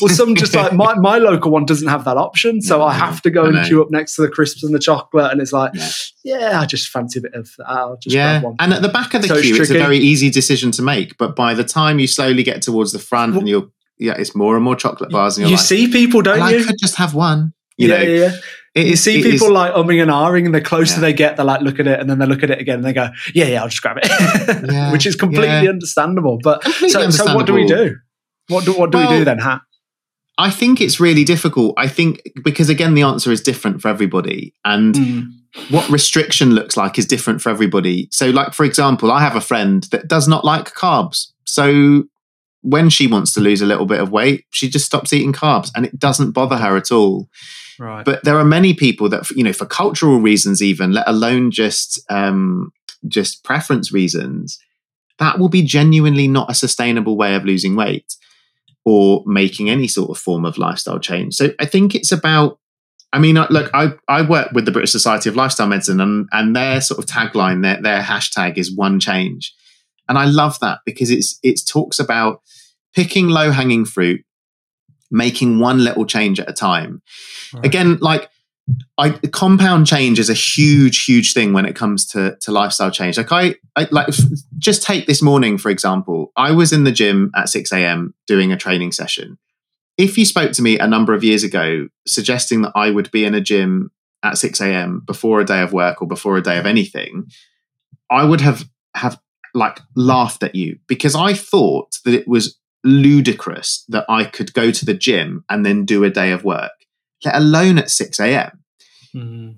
[0.00, 2.92] well, some just like my, my local one doesn't have that option, so no, I
[2.92, 5.52] have to go and queue up next to the crisps and the chocolate, and it's
[5.52, 7.48] like, yeah, yeah I just fancy a bit of.
[7.66, 9.96] I'll just yeah, and at the back of the so queue, it's, it's, a very
[9.96, 11.16] easy decision to make.
[11.16, 14.34] But by the time you slowly get towards the front, well, and you're yeah, it's
[14.36, 16.60] more and more chocolate bars, and you like, see people, don't well, you?
[16.60, 17.54] I could just have one.
[17.78, 18.32] You yeah, know, yeah.
[18.74, 21.00] It you is, see people is, like umming and ahhing, and the closer yeah.
[21.00, 22.84] they get, they like look at it, and then they look at it again, and
[22.84, 24.06] they go, "Yeah, yeah, I'll just grab it,"
[24.70, 25.70] yeah, which is completely yeah.
[25.70, 26.38] understandable.
[26.42, 27.32] But completely so, understandable.
[27.32, 27.96] so what do we do?
[28.50, 29.62] What do what do well, we do then, Hat?
[30.38, 31.74] I think it's really difficult.
[31.76, 35.32] I think because again, the answer is different for everybody, and mm.
[35.70, 38.08] what restriction looks like is different for everybody.
[38.10, 42.04] So, like for example, I have a friend that does not like carbs, so
[42.62, 45.70] when she wants to lose a little bit of weight, she just stops eating carbs,
[45.74, 47.28] and it doesn't bother her at all.
[47.78, 48.04] Right.
[48.04, 51.98] But there are many people that, you know, for cultural reasons, even let alone just
[52.10, 52.72] um,
[53.08, 54.58] just preference reasons,
[55.18, 58.16] that will be genuinely not a sustainable way of losing weight.
[58.84, 61.34] Or making any sort of form of lifestyle change.
[61.34, 62.58] So I think it's about
[63.12, 66.54] I mean, look, I, I work with the British Society of Lifestyle Medicine, and, and
[66.54, 69.52] their sort of tagline, their, their hashtag is one change.
[70.08, 72.40] And I love that because it's it talks about
[72.94, 74.24] picking low hanging fruit,
[75.10, 77.02] making one little change at a time.
[77.52, 77.66] Right.
[77.66, 78.28] Again, like
[78.98, 83.16] I, compound change is a huge, huge thing when it comes to, to lifestyle change.
[83.16, 84.08] Like I, I like
[84.58, 86.32] just take this morning for example.
[86.36, 88.14] I was in the gym at six a.m.
[88.26, 89.38] doing a training session.
[89.98, 93.24] If you spoke to me a number of years ago suggesting that I would be
[93.24, 93.90] in a gym
[94.22, 95.02] at six a.m.
[95.06, 97.26] before a day of work or before a day of anything,
[98.10, 99.20] I would have have
[99.54, 104.70] like laughed at you because I thought that it was ludicrous that I could go
[104.70, 106.72] to the gym and then do a day of work,
[107.24, 108.64] let alone at 6 a.m.
[109.14, 109.56] Mm.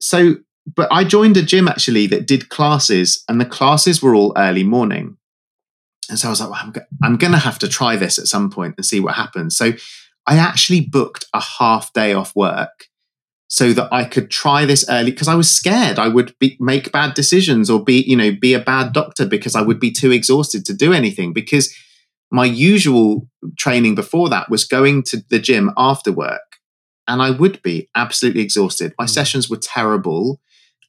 [0.00, 0.36] So,
[0.74, 4.64] but I joined a gym actually that did classes, and the classes were all early
[4.64, 5.16] morning.
[6.08, 8.26] And so I was like, well, I'm, I'm going to have to try this at
[8.26, 9.56] some point and see what happens.
[9.56, 9.72] So
[10.26, 12.86] I actually booked a half day off work
[13.48, 16.92] so that I could try this early because I was scared I would be, make
[16.92, 20.12] bad decisions or be, you know, be a bad doctor because I would be too
[20.12, 21.32] exhausted to do anything.
[21.32, 21.74] Because
[22.30, 26.47] my usual training before that was going to the gym after work
[27.08, 28.92] and I would be absolutely exhausted.
[28.98, 29.10] My mm.
[29.10, 30.40] sessions were terrible.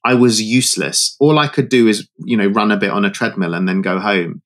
[0.03, 1.15] I was useless.
[1.19, 3.81] All I could do is, you know, run a bit on a treadmill and then
[3.81, 4.41] go home.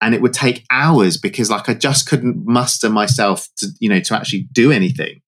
[0.00, 4.00] And it would take hours because like I just couldn't muster myself to, you know,
[4.00, 5.22] to actually do anything.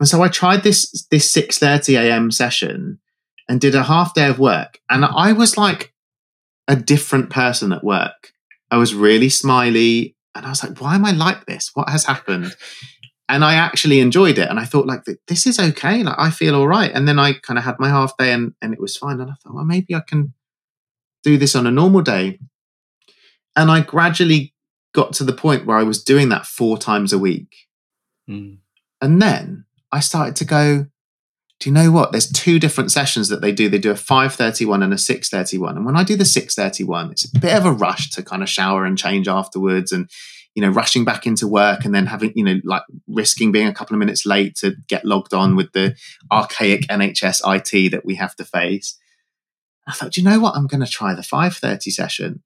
[0.00, 2.30] And so I tried this this 6:30 a.m.
[2.30, 2.98] session
[3.48, 4.80] and did a half day of work.
[4.88, 5.92] And I was like
[6.66, 8.32] a different person at work.
[8.70, 10.16] I was really smiley.
[10.34, 11.70] And I was like, why am I like this?
[11.74, 12.56] What has happened?
[13.28, 14.50] and I actually enjoyed it.
[14.50, 16.02] And I thought, like, this is okay.
[16.02, 16.90] Like, I feel all right.
[16.92, 19.20] And then I kind of had my half day and, and it was fine.
[19.20, 20.34] And I thought, well, maybe I can
[21.22, 22.38] do this on a normal day.
[23.56, 24.54] And I gradually
[24.92, 27.54] got to the point where I was doing that four times a week.
[28.28, 28.58] Mm.
[29.00, 30.86] And then I started to go,
[31.60, 32.12] do you know what?
[32.12, 33.68] There's two different sessions that they do.
[33.68, 35.76] They do a 531 and a 631.
[35.76, 38.50] And when I do the 631, it's a bit of a rush to kind of
[38.50, 39.92] shower and change afterwards.
[39.92, 40.10] And
[40.54, 43.74] you know, rushing back into work and then having, you know, like risking being a
[43.74, 45.96] couple of minutes late to get logged on with the
[46.30, 48.98] archaic NHS IT that we have to face.
[49.86, 50.56] I thought, do you know what?
[50.56, 52.42] I'm going to try the 5:30 session.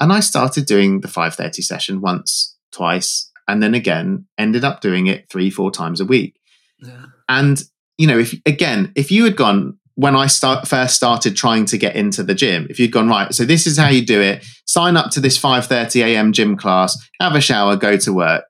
[0.00, 5.06] And I started doing the 5:30 session once, twice, and then again, ended up doing
[5.06, 6.38] it three, four times a week.
[6.80, 7.06] Yeah.
[7.28, 7.62] And
[7.96, 11.76] you know, if again, if you had gone, when I start first started trying to
[11.76, 14.46] get into the gym, if you'd gone right, so this is how you do it.
[14.64, 16.32] Sign up to this 5:30 a.m.
[16.32, 18.44] gym class, have a shower, go to work.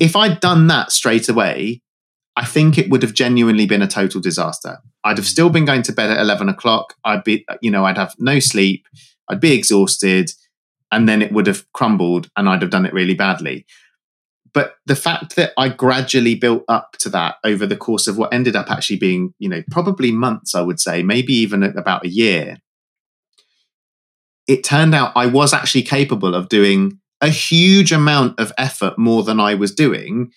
[0.00, 1.82] If I'd done that straight away,
[2.34, 4.78] I think it would have genuinely been a total disaster.
[5.04, 6.94] I'd have still been going to bed at 11 o'clock.
[7.04, 8.88] I'd be, you know, I'd have no sleep.
[9.28, 10.32] I'd be exhausted,
[10.90, 13.66] and then it would have crumbled, and I'd have done it really badly.
[14.56, 18.32] But the fact that I gradually built up to that over the course of what
[18.32, 22.08] ended up actually being, you know, probably months, I would say, maybe even about a
[22.08, 22.56] year,
[24.48, 29.22] it turned out I was actually capable of doing a huge amount of effort more
[29.22, 30.32] than I was doing.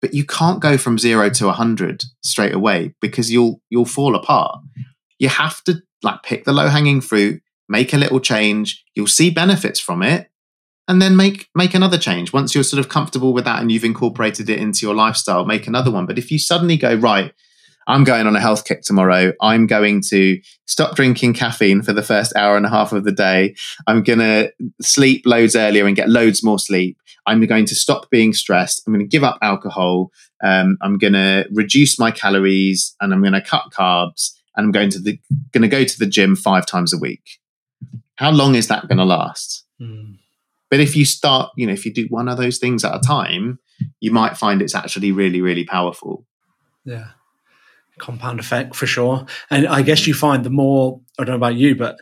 [0.00, 4.14] But you can't go from zero to a hundred straight away because you'll you'll fall
[4.14, 4.60] apart.
[5.18, 8.84] You have to like pick the low hanging fruit, make a little change.
[8.94, 10.30] You'll see benefits from it,
[10.88, 12.32] and then make make another change.
[12.32, 15.66] Once you're sort of comfortable with that and you've incorporated it into your lifestyle make
[15.66, 16.06] another one.
[16.06, 17.32] But if you suddenly go right
[17.88, 19.32] i'm going on a health kick tomorrow.
[19.40, 23.12] I'm going to stop drinking caffeine for the first hour and a half of the
[23.12, 23.54] day.
[23.86, 26.98] I'm going to sleep loads earlier and get loads more sleep.
[27.26, 28.82] I'm going to stop being stressed.
[28.86, 30.10] I'm going to give up alcohol.
[30.44, 34.70] Um, i'm going to reduce my calories and i'm going to cut carbs and i'm
[34.70, 35.18] going to the
[35.52, 37.38] going to go to the gym five times a week.
[38.16, 39.64] How long is that going to last?
[39.80, 40.18] Mm
[40.70, 43.00] but if you start, you know, if you do one of those things at a
[43.00, 43.58] time,
[44.00, 46.26] you might find it's actually really, really powerful.
[46.84, 47.08] Yeah.
[47.98, 49.26] Compound effect for sure.
[49.50, 51.96] And I guess you find the more, I don't know about you, but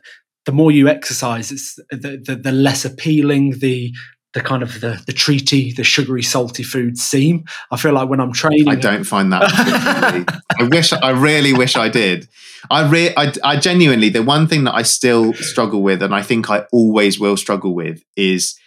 [0.44, 3.94] the more you exercise, it's the, the, the less appealing the
[4.34, 7.44] the kind of the, the treaty, the sugary, salty foods seem.
[7.70, 9.42] I feel like when I'm training, I don't find that.
[10.58, 12.28] I wish, I really wish I did.
[12.70, 16.22] I, re- I, I genuinely, the one thing that I still struggle with, and I
[16.22, 18.58] think I always will struggle with, is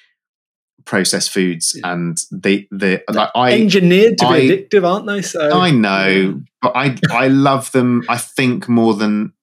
[0.86, 5.22] processed foods and the the like I engineered to I, be addictive, aren't they?
[5.22, 8.04] So I know, but I I love them.
[8.08, 9.34] I think more than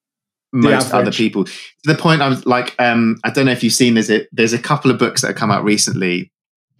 [0.55, 1.45] most other people.
[1.45, 1.51] To
[1.83, 3.95] the point, I was like, um, I don't know if you've seen.
[3.95, 6.31] There's a there's a couple of books that have come out recently.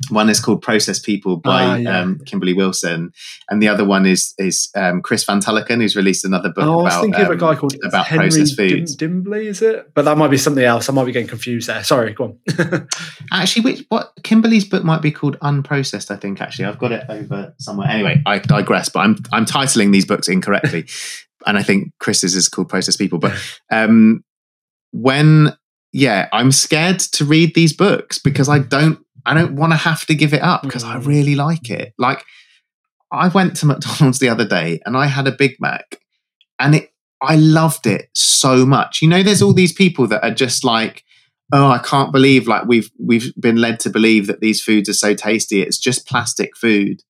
[0.09, 1.99] One is called Process People by Ah, yeah.
[1.99, 3.11] um, Kimberly Wilson,
[3.49, 6.79] and the other one is is um, Chris Van Tulleken, who's released another book Oh,
[6.79, 9.61] I was about thinking of a um, guy called about Henry processed Dim- Dimbley, is
[9.61, 9.93] it?
[9.93, 10.89] But that might be something else.
[10.89, 11.83] I might be getting confused there.
[11.83, 12.87] Sorry, go on.
[13.31, 16.11] Actually, which what Kimberly's book might be called Unprocessed.
[16.11, 17.87] I think actually I've got it over somewhere.
[17.87, 18.89] Anyway, I digress.
[18.89, 20.87] But I'm I'm titling these books incorrectly,
[21.47, 23.19] and I think Chris's is called Processed People.
[23.19, 23.33] But
[23.71, 24.23] um,
[24.91, 25.55] when
[25.93, 30.05] yeah, I'm scared to read these books because I don't I don't want to have
[30.07, 31.05] to give it up because I Mm.
[31.05, 31.93] really like it.
[31.97, 32.23] Like
[33.11, 35.99] I went to McDonald's the other day and I had a Big Mac,
[36.59, 39.01] and it I loved it so much.
[39.01, 41.03] You know, there's all these people that are just like
[41.53, 44.93] oh i can't believe like we've we've been led to believe that these foods are
[44.93, 47.01] so tasty it's just plastic food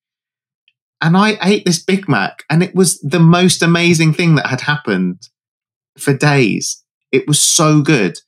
[1.02, 4.60] and i ate this big mac and it was the most amazing thing that had
[4.60, 5.30] happened
[5.98, 8.20] for days it was so good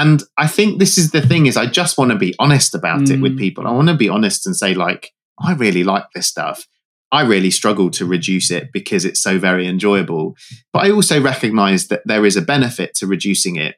[0.00, 3.08] and i think this is the thing is i just want to be honest about
[3.10, 3.38] it with Mm.
[3.44, 5.12] people i want to be honest and say like
[5.48, 6.66] i really like this stuff
[7.12, 10.34] i really struggle to reduce it because it's so very enjoyable
[10.72, 13.76] but i also recognize that there is a benefit to reducing it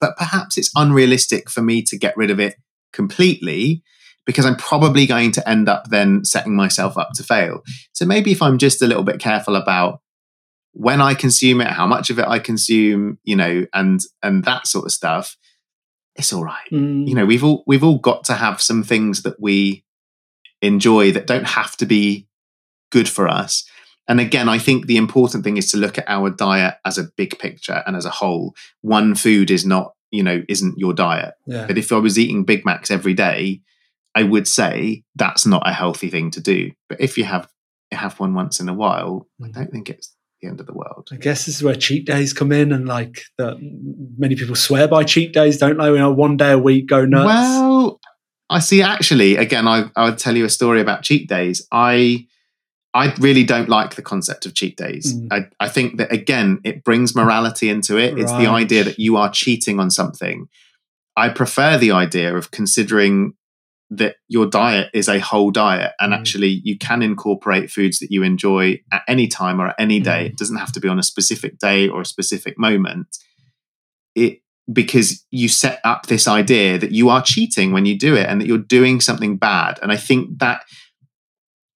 [0.00, 2.54] but perhaps it's unrealistic for me to get rid of it
[2.92, 3.82] completely
[4.26, 7.62] because I'm probably going to end up then setting myself up to fail.
[7.92, 10.00] So maybe if I'm just a little bit careful about
[10.78, 14.66] when I consume it, how much of it I consume, you know, and and that
[14.66, 15.36] sort of stuff,
[16.16, 16.68] it's all right.
[16.70, 17.08] Mm.
[17.08, 19.84] You know, we've all we've all got to have some things that we
[20.62, 22.26] enjoy that don't have to be
[22.90, 23.64] good for us.
[24.08, 27.04] And again, I think the important thing is to look at our diet as a
[27.16, 28.54] big picture and as a whole.
[28.82, 31.34] One food is not, you know, isn't your diet.
[31.46, 31.66] yeah.
[31.66, 33.62] But if I was eating Big Macs every day,
[34.14, 36.70] I would say that's not a healthy thing to do.
[36.88, 37.48] But if you have
[37.92, 39.52] have one once in a while, I Mm.
[39.54, 41.08] don't think it's the end of the world.
[41.12, 43.56] I guess this is where cheat days come in, and like the,
[44.18, 45.86] many people swear by cheat days, don't they?
[45.86, 47.26] You know, one day a week, go nuts.
[47.26, 48.00] Well,
[48.50, 48.82] I see.
[48.82, 51.66] Actually, again, I I would tell you a story about cheat days.
[51.72, 52.26] I
[52.96, 55.14] I really don't like the concept of cheat days.
[55.14, 55.28] Mm.
[55.30, 58.18] I, I think that again, it brings morality into it.
[58.18, 60.48] It's the idea that you are cheating on something.
[61.14, 63.34] I prefer the idea of considering
[63.90, 66.16] that your diet is a whole diet and Mm.
[66.18, 70.24] actually you can incorporate foods that you enjoy at any time or at any day.
[70.24, 70.26] Mm.
[70.30, 73.06] It doesn't have to be on a specific day or a specific moment.
[74.14, 74.40] It
[74.72, 78.40] because you set up this idea that you are cheating when you do it and
[78.40, 79.78] that you're doing something bad.
[79.80, 80.62] And I think that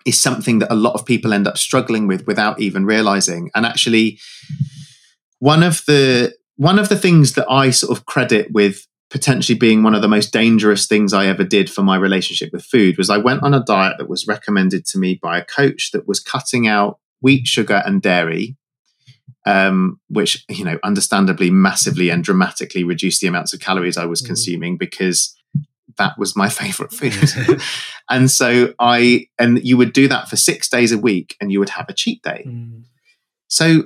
[0.04, 3.50] is something that a lot of people end up struggling with without even realizing.
[3.54, 4.18] And actually,
[5.38, 9.82] one of the one of the things that I sort of credit with potentially being
[9.82, 13.10] one of the most dangerous things I ever did for my relationship with food was
[13.10, 16.20] I went on a diet that was recommended to me by a coach that was
[16.20, 18.56] cutting out wheat, sugar, and dairy,
[19.46, 24.22] um, which you know, understandably, massively and dramatically reduced the amounts of calories I was
[24.22, 24.26] Mhm.
[24.26, 25.34] consuming because
[25.98, 27.60] that was my favorite food.
[28.10, 31.58] and so I, and you would do that for six days a week, and you
[31.58, 32.44] would have a cheat day.
[32.46, 32.84] Mm.
[33.48, 33.84] So,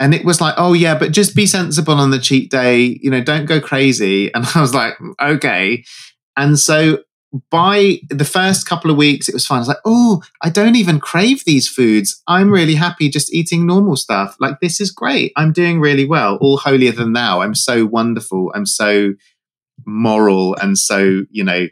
[0.00, 2.98] and it was like, oh yeah, but just be sensible on the cheat day.
[3.00, 4.30] You know, don't go crazy.
[4.34, 5.84] And I was like, okay.
[6.36, 6.98] And so
[7.50, 9.56] by the first couple of weeks, it was fine.
[9.56, 12.22] I was like, oh, I don't even crave these foods.
[12.28, 14.36] I'm really happy just eating normal stuff.
[14.40, 15.32] Like, this is great.
[15.36, 16.36] I'm doing really well.
[16.40, 17.40] All holier than thou.
[17.40, 18.52] I'm so wonderful.
[18.54, 19.14] I'm so
[19.86, 21.66] moral and so, you know,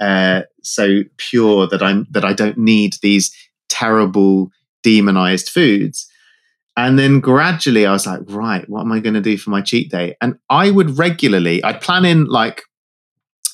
[0.00, 3.34] uh, so pure that I'm that I don't need these
[3.68, 4.50] terrible
[4.82, 6.09] demonized foods.
[6.76, 9.60] And then gradually I was like, right, what am I going to do for my
[9.60, 10.16] cheat day?
[10.20, 12.62] And I would regularly, I'd plan in like,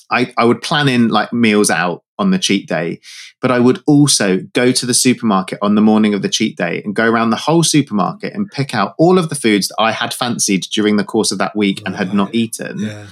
[0.09, 2.99] I, I would plan in like meals out on the cheat day,
[3.41, 6.81] but I would also go to the supermarket on the morning of the cheat day
[6.83, 9.91] and go around the whole supermarket and pick out all of the foods that I
[9.91, 13.07] had fancied during the course of that week and had not eaten Yeah.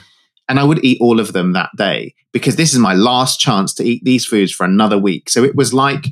[0.47, 3.73] and I would eat all of them that day because this is my last chance
[3.75, 5.29] to eat these foods for another week.
[5.29, 6.07] So it was like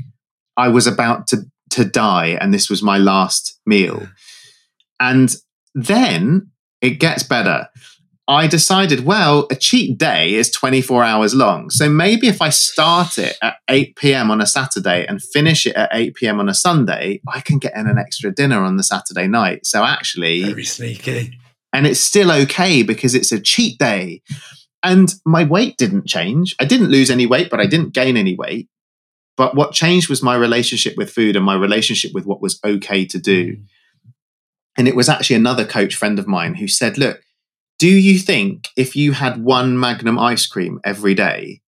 [0.58, 1.38] I was about to
[1.74, 4.07] to die, and this was my last meal.
[4.99, 5.36] And
[5.76, 6.49] then
[6.82, 7.67] it gets better.
[8.28, 11.69] I decided, well, a cheat day is 24 hours long.
[11.69, 14.32] So maybe if I start it at 8 p.m.
[14.32, 16.39] on a Saturday and finish it at 8 p.m.
[16.39, 19.65] on a Sunday, I can get in an extra dinner on the Saturday night.
[19.65, 21.38] So actually, Very sneaky.
[21.74, 24.21] and it's still okay because it's a cheat day.
[24.84, 26.55] And my weight didn't change.
[26.61, 28.69] I didn't lose any weight, but I didn't gain any weight.
[29.36, 33.06] But what changed was my relationship with food and my relationship with what was okay
[33.06, 33.54] to do.
[33.54, 33.64] Mm.
[34.78, 37.22] And it was actually another coach friend of mine who said, Look,
[37.80, 41.62] do you think if you had one magnum ice cream every day,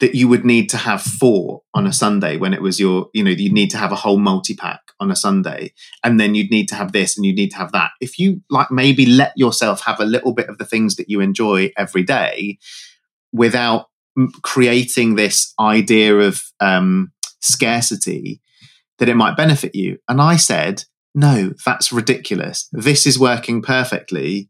[0.00, 3.22] that you would need to have four on a Sunday when it was your, you
[3.22, 6.50] know, you'd need to have a whole multi pack on a Sunday, and then you'd
[6.50, 7.92] need to have this and you'd need to have that.
[8.00, 11.20] If you like maybe let yourself have a little bit of the things that you
[11.20, 12.58] enjoy every day
[13.32, 13.86] without
[14.42, 18.40] creating this idea of um, scarcity
[18.98, 19.98] that it might benefit you.
[20.08, 20.84] And I said,
[21.14, 22.68] no, that's ridiculous.
[22.72, 24.48] This is working perfectly.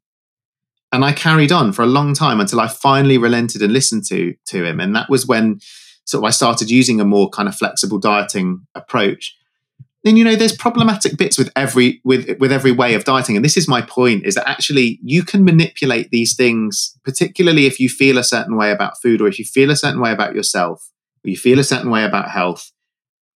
[0.93, 4.35] And I carried on for a long time until I finally relented and listened to
[4.47, 4.81] to him.
[4.81, 5.61] And that was when
[6.05, 9.37] sort of I started using a more kind of flexible dieting approach.
[10.05, 13.37] And you know, there's problematic bits with every with with every way of dieting.
[13.37, 17.81] And this is my point: is that actually you can manipulate these things, particularly if
[17.81, 20.35] you feel a certain way about food, or if you feel a certain way about
[20.35, 20.91] yourself,
[21.25, 22.73] or you feel a certain way about health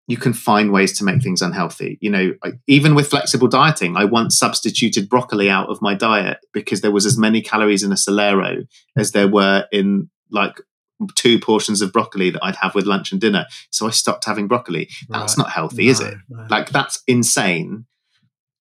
[0.07, 1.97] you can find ways to make things unhealthy.
[2.01, 2.33] You know,
[2.65, 7.05] even with flexible dieting, I once substituted broccoli out of my diet because there was
[7.05, 8.65] as many calories in a Solero
[8.95, 10.61] as there were in like
[11.15, 13.45] two portions of broccoli that I'd have with lunch and dinner.
[13.69, 14.89] So I stopped having broccoli.
[15.09, 15.43] That's right.
[15.43, 16.15] not healthy, no, is it?
[16.29, 16.47] No.
[16.49, 17.85] Like that's insane.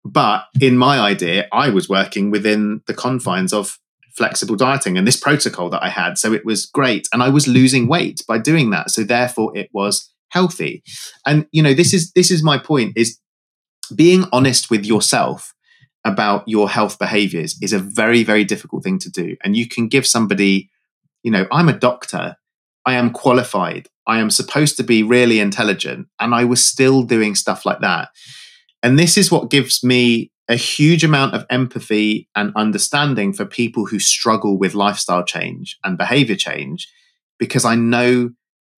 [0.05, 3.77] But in my idea, I was working within the confines of
[4.17, 6.17] flexible dieting and this protocol that I had.
[6.17, 7.07] So it was great.
[7.13, 8.89] And I was losing weight by doing that.
[8.89, 10.83] So therefore it was healthy.
[11.25, 13.19] And you know, this is this is my point is
[13.95, 15.53] being honest with yourself
[16.03, 19.37] about your health behaviors is a very very difficult thing to do.
[19.43, 20.69] And you can give somebody,
[21.23, 22.35] you know, I'm a doctor,
[22.85, 27.35] I am qualified, I am supposed to be really intelligent and I was still doing
[27.35, 28.09] stuff like that.
[28.81, 33.85] And this is what gives me a huge amount of empathy and understanding for people
[33.85, 36.87] who struggle with lifestyle change and behavior change
[37.37, 38.29] because I know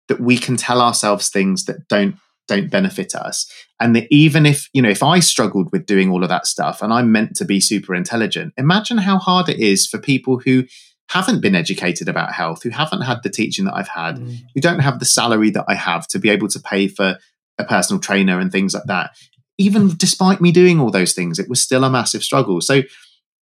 [0.08, 2.16] that we can tell ourselves things that don't
[2.50, 3.46] don't benefit us.
[3.80, 6.82] And that even if you know if i struggled with doing all of that stuff
[6.82, 10.66] and i'm meant to be super intelligent imagine how hard it is for people who
[11.10, 14.38] haven't been educated about health who haven't had the teaching that i've had mm.
[14.54, 17.18] who don't have the salary that i have to be able to pay for
[17.58, 19.12] a personal trainer and things like that
[19.58, 22.82] even despite me doing all those things it was still a massive struggle so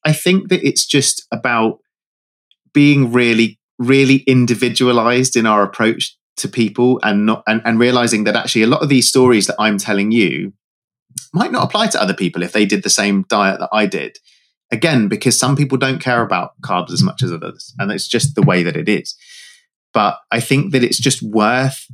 [0.05, 1.79] i think that it's just about
[2.73, 8.37] being really really individualized in our approach to people and not and, and realizing that
[8.37, 10.53] actually a lot of these stories that I'm telling you
[11.33, 14.19] might not apply to other people if they did the same diet that I did.
[14.73, 18.35] Again, because some people don't care about carbs as much as others, and it's just
[18.35, 19.15] the way that it is.
[19.95, 21.87] But I think that it's just worth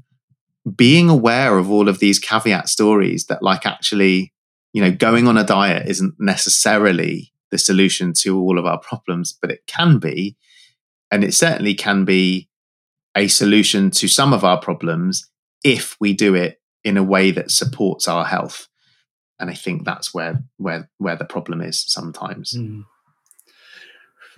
[0.75, 4.33] being aware of all of these caveat stories that, like, actually,
[4.73, 9.37] you know, going on a diet isn't necessarily the solution to all of our problems,
[9.41, 10.37] but it can be.
[11.11, 12.49] And it certainly can be
[13.15, 15.29] a solution to some of our problems
[15.63, 18.69] if we do it in a way that supports our health
[19.43, 22.85] and i think that's where where where the problem is sometimes mm.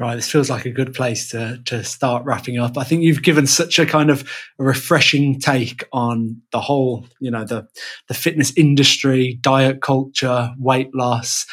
[0.01, 3.23] right this feels like a good place to to start wrapping up i think you've
[3.23, 4.29] given such a kind of
[4.59, 7.69] a refreshing take on the whole you know the
[8.09, 11.47] the fitness industry diet culture weight loss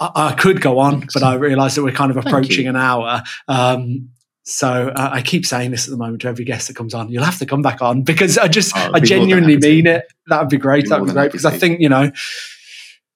[0.00, 3.22] I, I could go on, but I realise that we're kind of approaching an hour.
[3.46, 4.08] Um,
[4.44, 7.10] so uh, I keep saying this at the moment to every guest that comes on.
[7.10, 10.04] You'll have to come back on because I just oh, I genuinely mean it.
[10.26, 10.88] That would be great.
[10.88, 12.10] That would be great because I think you know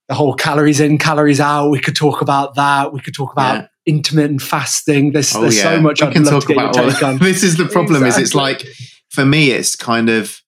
[0.09, 1.71] the whole calories in, calories out.
[1.71, 2.93] We could talk about that.
[2.93, 3.55] We could talk about
[3.87, 3.95] yeah.
[3.95, 5.13] intermittent fasting.
[5.13, 5.63] There's, oh, there's yeah.
[5.63, 6.75] so much we I'd can talk about.
[7.21, 8.05] this is the problem.
[8.05, 8.23] Exactly.
[8.23, 8.67] Is it's like
[9.11, 10.41] for me, it's kind of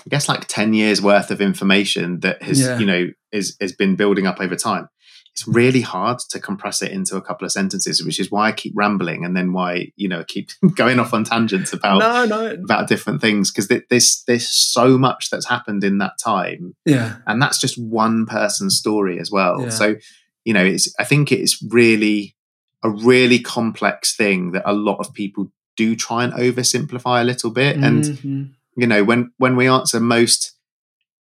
[0.00, 2.78] I guess like ten years worth of information that has yeah.
[2.78, 4.88] you know is has been building up over time
[5.32, 8.52] it's really hard to compress it into a couple of sentences, which is why I
[8.52, 12.54] keep rambling and then why you know keep going off on tangents about no, no.
[12.62, 17.40] about different things because there's there's so much that's happened in that time, yeah, and
[17.40, 19.62] that's just one person's story as well.
[19.62, 19.68] Yeah.
[19.70, 19.96] So
[20.44, 22.36] you know, it's I think it's really
[22.82, 27.50] a really complex thing that a lot of people do try and oversimplify a little
[27.50, 27.84] bit, mm-hmm.
[27.84, 30.56] and you know when when we answer most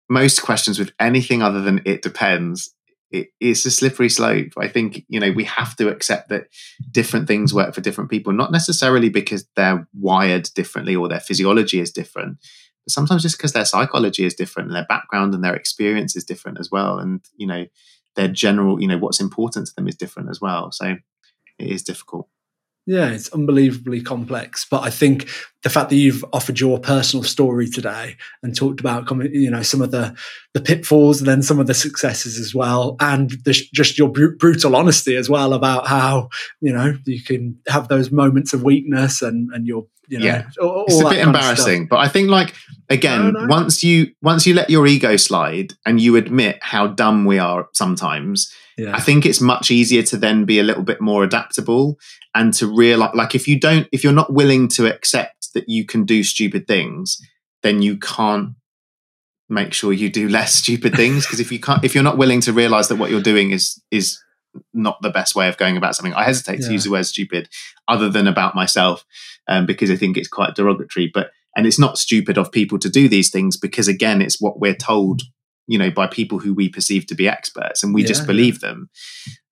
[0.09, 2.73] most questions with anything other than it depends
[3.11, 4.53] it, it's a slippery slope.
[4.57, 6.47] I think you know we have to accept that
[6.91, 11.79] different things work for different people, not necessarily because they're wired differently or their physiology
[11.79, 12.37] is different,
[12.85, 16.23] but sometimes just because their psychology is different and their background and their experience is
[16.23, 17.65] different as well, and you know
[18.15, 20.71] their general, you know, what's important to them is different as well.
[20.71, 20.97] So
[21.57, 22.27] it is difficult.
[22.87, 24.65] Yeah, it's unbelievably complex.
[24.69, 25.29] But I think
[25.61, 29.81] the fact that you've offered your personal story today and talked about, you know, some
[29.81, 30.15] of the
[30.53, 34.35] the pitfalls and then some of the successes as well, and the, just your br-
[34.37, 36.29] brutal honesty as well about how
[36.59, 40.49] you know you can have those moments of weakness and and you're you know, yeah,
[40.59, 41.87] all, it's a bit embarrassing.
[41.87, 42.53] But I think like
[42.89, 43.47] again, no, no.
[43.47, 47.69] once you once you let your ego slide and you admit how dumb we are
[47.73, 48.51] sometimes
[48.81, 48.95] yeah.
[48.95, 51.97] I think it's much easier to then be a little bit more adaptable
[52.33, 55.85] and to realize, like, if you don't, if you're not willing to accept that you
[55.85, 57.19] can do stupid things,
[57.63, 58.49] then you can't
[59.49, 61.25] make sure you do less stupid things.
[61.25, 63.81] Because if you can't, if you're not willing to realize that what you're doing is
[63.91, 64.19] is
[64.73, 66.67] not the best way of going about something, I hesitate yeah.
[66.67, 67.49] to use the word stupid,
[67.87, 69.05] other than about myself.
[69.47, 71.11] um, because I think it's quite derogatory.
[71.13, 74.59] But and it's not stupid of people to do these things because again, it's what
[74.59, 75.23] we're told,
[75.67, 78.59] you know, by people who we perceive to be experts, and we Yeah, just believe
[78.61, 78.89] them.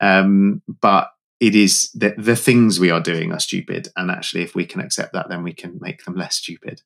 [0.02, 4.56] Um, but it is the, the things we are doing are stupid, and actually, if
[4.56, 6.82] we can accept that, then we can make them less stupid.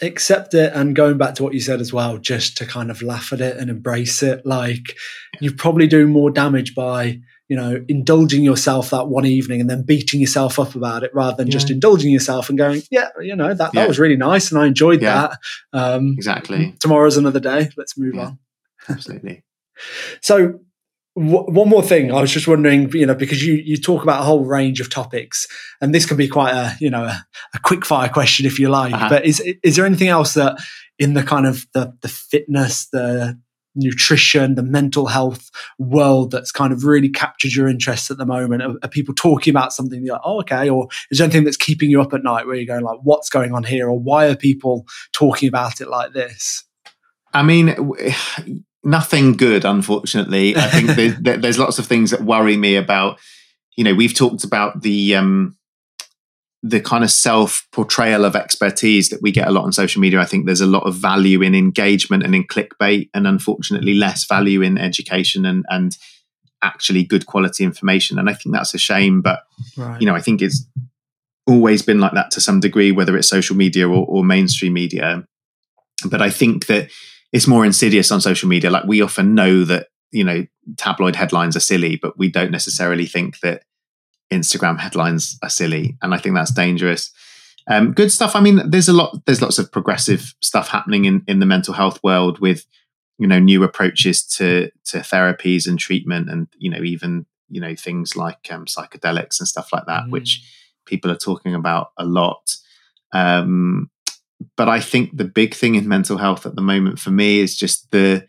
[0.00, 3.02] accept it and going back to what you said as well just to kind of
[3.02, 4.96] laugh at it and embrace it like
[5.40, 9.82] you're probably doing more damage by you know indulging yourself that one evening and then
[9.84, 13.48] beating yourself up about it rather than just indulging yourself and going yeah you know
[13.54, 13.86] that, that Yeah.
[13.86, 15.28] was really nice and i enjoyed Yeah.
[15.28, 15.38] that
[15.78, 18.24] um Exactly, tomorrow's another day let's move Yeah.
[18.28, 18.38] on
[18.88, 19.42] absolutely.
[20.20, 20.60] so
[21.16, 24.20] w- one more thing i was just wondering you know because you you talk about
[24.20, 25.46] a whole range of topics
[25.80, 27.24] and this can be quite a you know a,
[27.54, 29.08] a quick fire question if you like Uh-huh.
[29.08, 30.56] but is is there anything else that
[30.98, 33.38] in the kind of the the fitness the
[33.74, 38.62] nutrition the mental health world that's kind of really captured your interest at the moment
[38.62, 41.56] are, are people talking about something you're like oh okay or is there anything that's
[41.56, 44.26] keeping you up at night where you're going like what's going on here or why
[44.28, 46.64] are people talking about it like this
[47.34, 47.68] I mean,
[48.84, 50.56] nothing good, unfortunately.
[50.56, 50.90] I think
[51.22, 53.18] there's, there's lots of things that worry me about.
[53.76, 55.56] You know, we've talked about the um,
[56.62, 60.20] the kind of self portrayal of expertise that we get a lot on social media.
[60.20, 64.26] I think there's a lot of value in engagement and in clickbait, and unfortunately, less
[64.26, 65.96] value in education and and
[66.62, 68.18] actually good quality information.
[68.18, 69.20] And I think that's a shame.
[69.20, 69.40] But
[69.76, 70.64] right you know, I think it's
[71.46, 75.26] always been like that to some degree, whether it's social media or, or mainstream media.
[76.08, 76.90] But I think that
[77.32, 78.70] it's more insidious on social media.
[78.70, 83.06] Like we often know that, you know, tabloid headlines are silly, but we don't necessarily
[83.06, 83.64] think that
[84.30, 85.96] Instagram headlines are silly.
[86.02, 87.10] And I think that's dangerous.
[87.68, 88.34] Um, good stuff.
[88.34, 91.74] I mean, there's a lot, there's lots of progressive stuff happening in, in the mental
[91.74, 92.66] health world with,
[93.18, 97.76] you know, new approaches to, to therapies and treatment and, you know, even, you know,
[97.76, 100.10] things like um, psychedelics and stuff like that, Mm.
[100.10, 100.42] which
[100.86, 102.56] people are talking about a lot.
[103.12, 103.90] Um,
[104.56, 107.56] but I think the big thing in mental health at the moment for me is
[107.56, 108.26] just the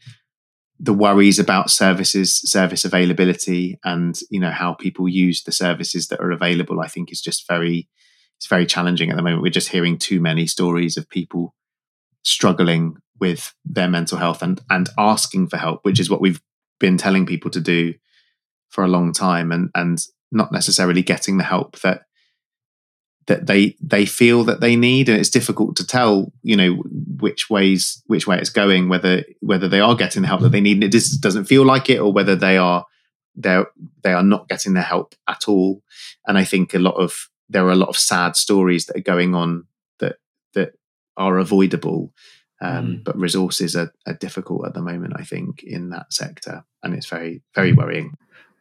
[0.79, 6.19] the worries about services, service availability, and you know how people use the services that
[6.19, 6.81] are available.
[6.81, 7.87] I think is just very
[8.37, 9.41] it's very challenging at the moment.
[9.41, 11.55] We're just hearing too many stories of people
[12.23, 16.41] struggling with their mental health and and asking for help, which is what we've
[16.79, 17.93] been telling people to do
[18.69, 19.99] for a long time, and and
[20.31, 22.01] not necessarily getting the help that
[23.27, 26.83] that they they feel that they need and it's difficult to tell you know
[27.19, 30.61] which ways which way it's going whether whether they are getting the help that they
[30.61, 30.77] need.
[30.77, 32.85] And it just doesn't feel like it or whether they are
[33.35, 33.63] they
[34.03, 35.81] they are not getting the help at all.
[36.27, 39.01] And i think a lot of there are a lot of sad stories that are
[39.13, 39.65] going on
[39.99, 40.17] that
[40.53, 40.73] that
[41.17, 42.11] are avoidable
[42.61, 43.03] um, Mm.
[43.03, 46.63] but resources are, are difficult at the moment i think in that sector.
[46.81, 48.13] And it's very very worrying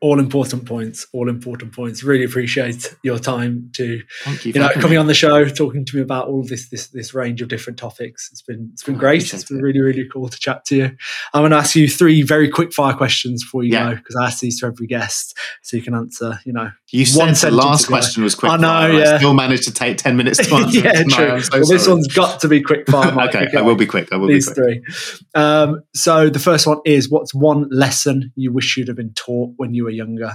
[0.02, 4.58] all important points all important points really appreciate your time to thank you you for
[4.58, 4.96] know coming me.
[4.96, 7.78] on the show talking to me about all of this this this range of different
[7.78, 9.62] topics it's been it's been Oh, great it's been it.
[9.62, 10.84] really really cool to chat to you
[11.32, 13.90] i'm going to ask you three very quick fire questions before you Yeah.
[13.90, 17.06] go because i ask these to every guest so you can answer you know You
[17.14, 18.00] One said the last as well.
[18.00, 18.52] question was quick.
[18.52, 18.92] I know, fire.
[18.92, 19.14] yeah.
[19.14, 20.78] I still managed to take 10 minutes to answer.
[20.80, 23.76] yeah true so well this one's got to be quick fire Mike, okay, I will
[23.76, 24.12] be quick.
[24.12, 24.82] I will these be quick.
[24.92, 29.12] three um, so the first one is what's one lesson you wish you'd have been
[29.14, 30.32] taught when you were younger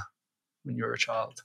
[0.63, 1.41] when you were a child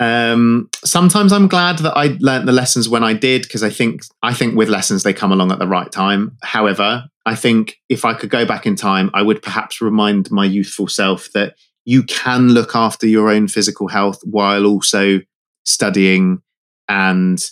[0.00, 4.02] Um, sometimes I'm glad that I learnt the lessons when I did because I think
[4.22, 6.36] I think with lessons they come along at the right time.
[6.42, 10.44] However, I think if I could go back in time, I would perhaps remind my
[10.44, 11.54] youthful self that
[11.84, 15.20] you can look after your own physical health while also
[15.64, 16.42] studying
[16.88, 17.42] and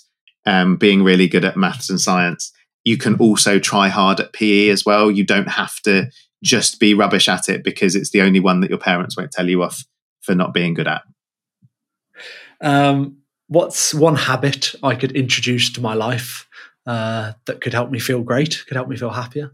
[0.45, 2.53] um, being really good at maths and science.
[2.85, 5.11] You can also try hard at PE as well.
[5.11, 6.11] You don't have to
[6.43, 9.49] just be rubbish at it because it's the only one that your parents won't tell
[9.49, 9.85] you off
[10.23, 11.03] for not being good at.
[12.61, 13.19] Um,
[13.49, 16.49] what's one habit I could introduce to my life
[16.87, 19.53] uh, that could help me feel great, could help me feel happier?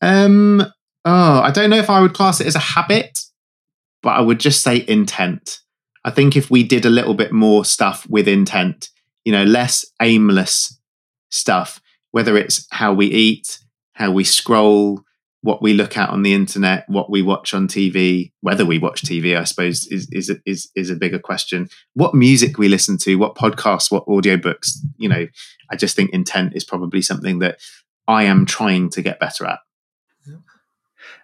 [0.00, 0.60] Um,
[1.04, 3.20] oh, I don't know if I would class it as a habit,
[4.02, 5.60] but I would just say intent.
[6.04, 8.90] I think if we did a little bit more stuff with intent,
[9.24, 10.78] you know, less aimless
[11.30, 11.80] stuff,
[12.12, 13.58] whether it's how we eat,
[13.94, 15.02] how we scroll,
[15.46, 19.02] what we look at on the internet, what we watch on TV, whether we watch
[19.02, 21.68] TV, I suppose is is is is a bigger question.
[21.94, 25.28] What music we listen to, what podcasts, what audiobooks, you know,
[25.70, 27.60] I just think intent is probably something that
[28.08, 29.60] I am trying to get better at.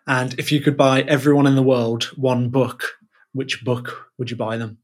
[0.06, 2.98] And if you could buy everyone in the world one book,
[3.32, 4.78] which book would you buy them?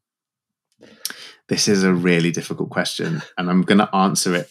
[1.49, 4.51] This is a really difficult question, and I'm going to answer it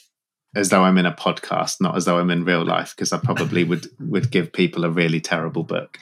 [0.57, 3.19] as though I'm in a podcast, not as though I'm in real life, because I
[3.19, 5.97] probably would would give people a really terrible book.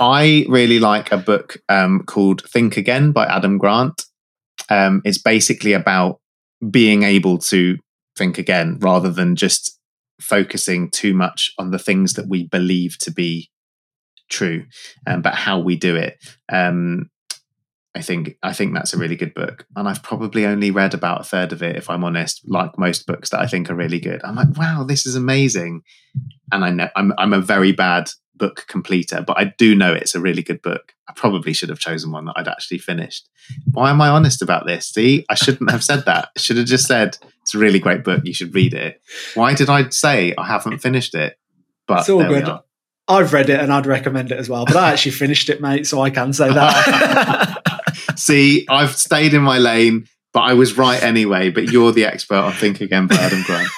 [0.00, 4.04] I really like a book um, called Think Again by Adam Grant.
[4.68, 6.20] Um, it's basically about
[6.70, 7.78] being able to
[8.16, 9.78] think again rather than just
[10.20, 13.50] focusing too much on the things that we believe to be
[14.30, 14.64] true,
[15.06, 16.16] um, but how we do it.
[16.50, 17.10] Um,
[17.94, 21.20] I think I think that's a really good book, and I've probably only read about
[21.20, 22.42] a third of it, if I'm honest.
[22.44, 25.82] Like most books that I think are really good, I'm like, wow, this is amazing,
[26.50, 30.14] and I know I'm I'm a very bad book completer, but I do know it's
[30.14, 30.92] a really good book.
[31.08, 33.28] I probably should have chosen one that I'd actually finished.
[33.72, 34.88] Why am I honest about this?
[34.88, 36.30] See, I shouldn't have said that.
[36.36, 38.22] I should have just said it's a really great book.
[38.24, 39.00] You should read it.
[39.34, 41.38] Why did I say I haven't finished it?
[41.86, 42.48] But it's all good.
[43.06, 44.64] I've read it and I'd recommend it as well.
[44.64, 47.60] But I actually finished it, mate, so I can say that.
[48.16, 51.50] See, I've stayed in my lane, but I was right anyway.
[51.50, 53.68] But you're the expert on Think Again by Adam Grant.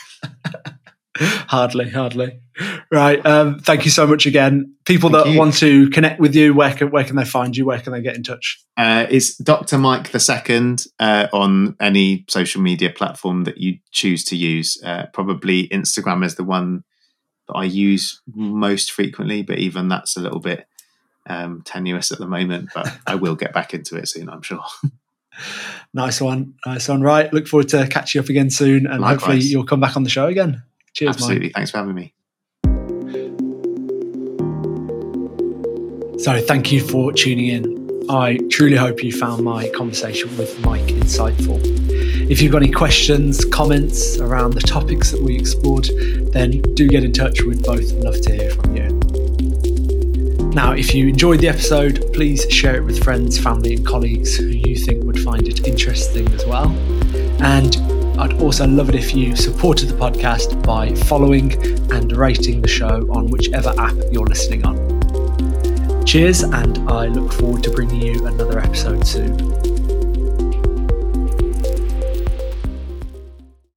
[1.48, 2.40] hardly, hardly.
[2.90, 3.24] Right.
[3.24, 4.74] Um, thank you so much again.
[4.84, 5.38] People thank that you.
[5.38, 7.66] want to connect with you, where can, where can they find you?
[7.66, 8.62] Where can they get in touch?
[8.76, 9.78] Uh, it's Dr.
[9.78, 14.80] Mike the Second uh, on any social media platform that you choose to use.
[14.82, 16.84] Uh, probably Instagram is the one
[17.48, 20.66] that I use most frequently, but even that's a little bit
[21.26, 22.70] um, tenuous at the moment.
[22.74, 24.64] But I will get back into it soon, I'm sure.
[25.94, 27.02] nice one, nice one.
[27.02, 29.20] Right, look forward to catching up again soon, and Likewise.
[29.20, 30.62] hopefully you'll come back on the show again.
[30.94, 31.48] Cheers, Absolutely.
[31.48, 31.54] Mike.
[31.54, 32.12] Thanks for having me.
[36.18, 37.86] So, thank you for tuning in.
[38.08, 41.60] I truly hope you found my conversation with Mike insightful.
[42.30, 45.88] If you've got any questions, comments around the topics that we explored,
[46.32, 47.42] then do get in touch.
[47.42, 48.95] We'd both love to hear from you.
[50.56, 54.46] Now, if you enjoyed the episode, please share it with friends, family, and colleagues who
[54.46, 56.70] you think would find it interesting as well.
[57.44, 57.76] And
[58.18, 61.52] I'd also love it if you supported the podcast by following
[61.92, 66.06] and rating the show on whichever app you're listening on.
[66.06, 69.75] Cheers, and I look forward to bringing you another episode soon.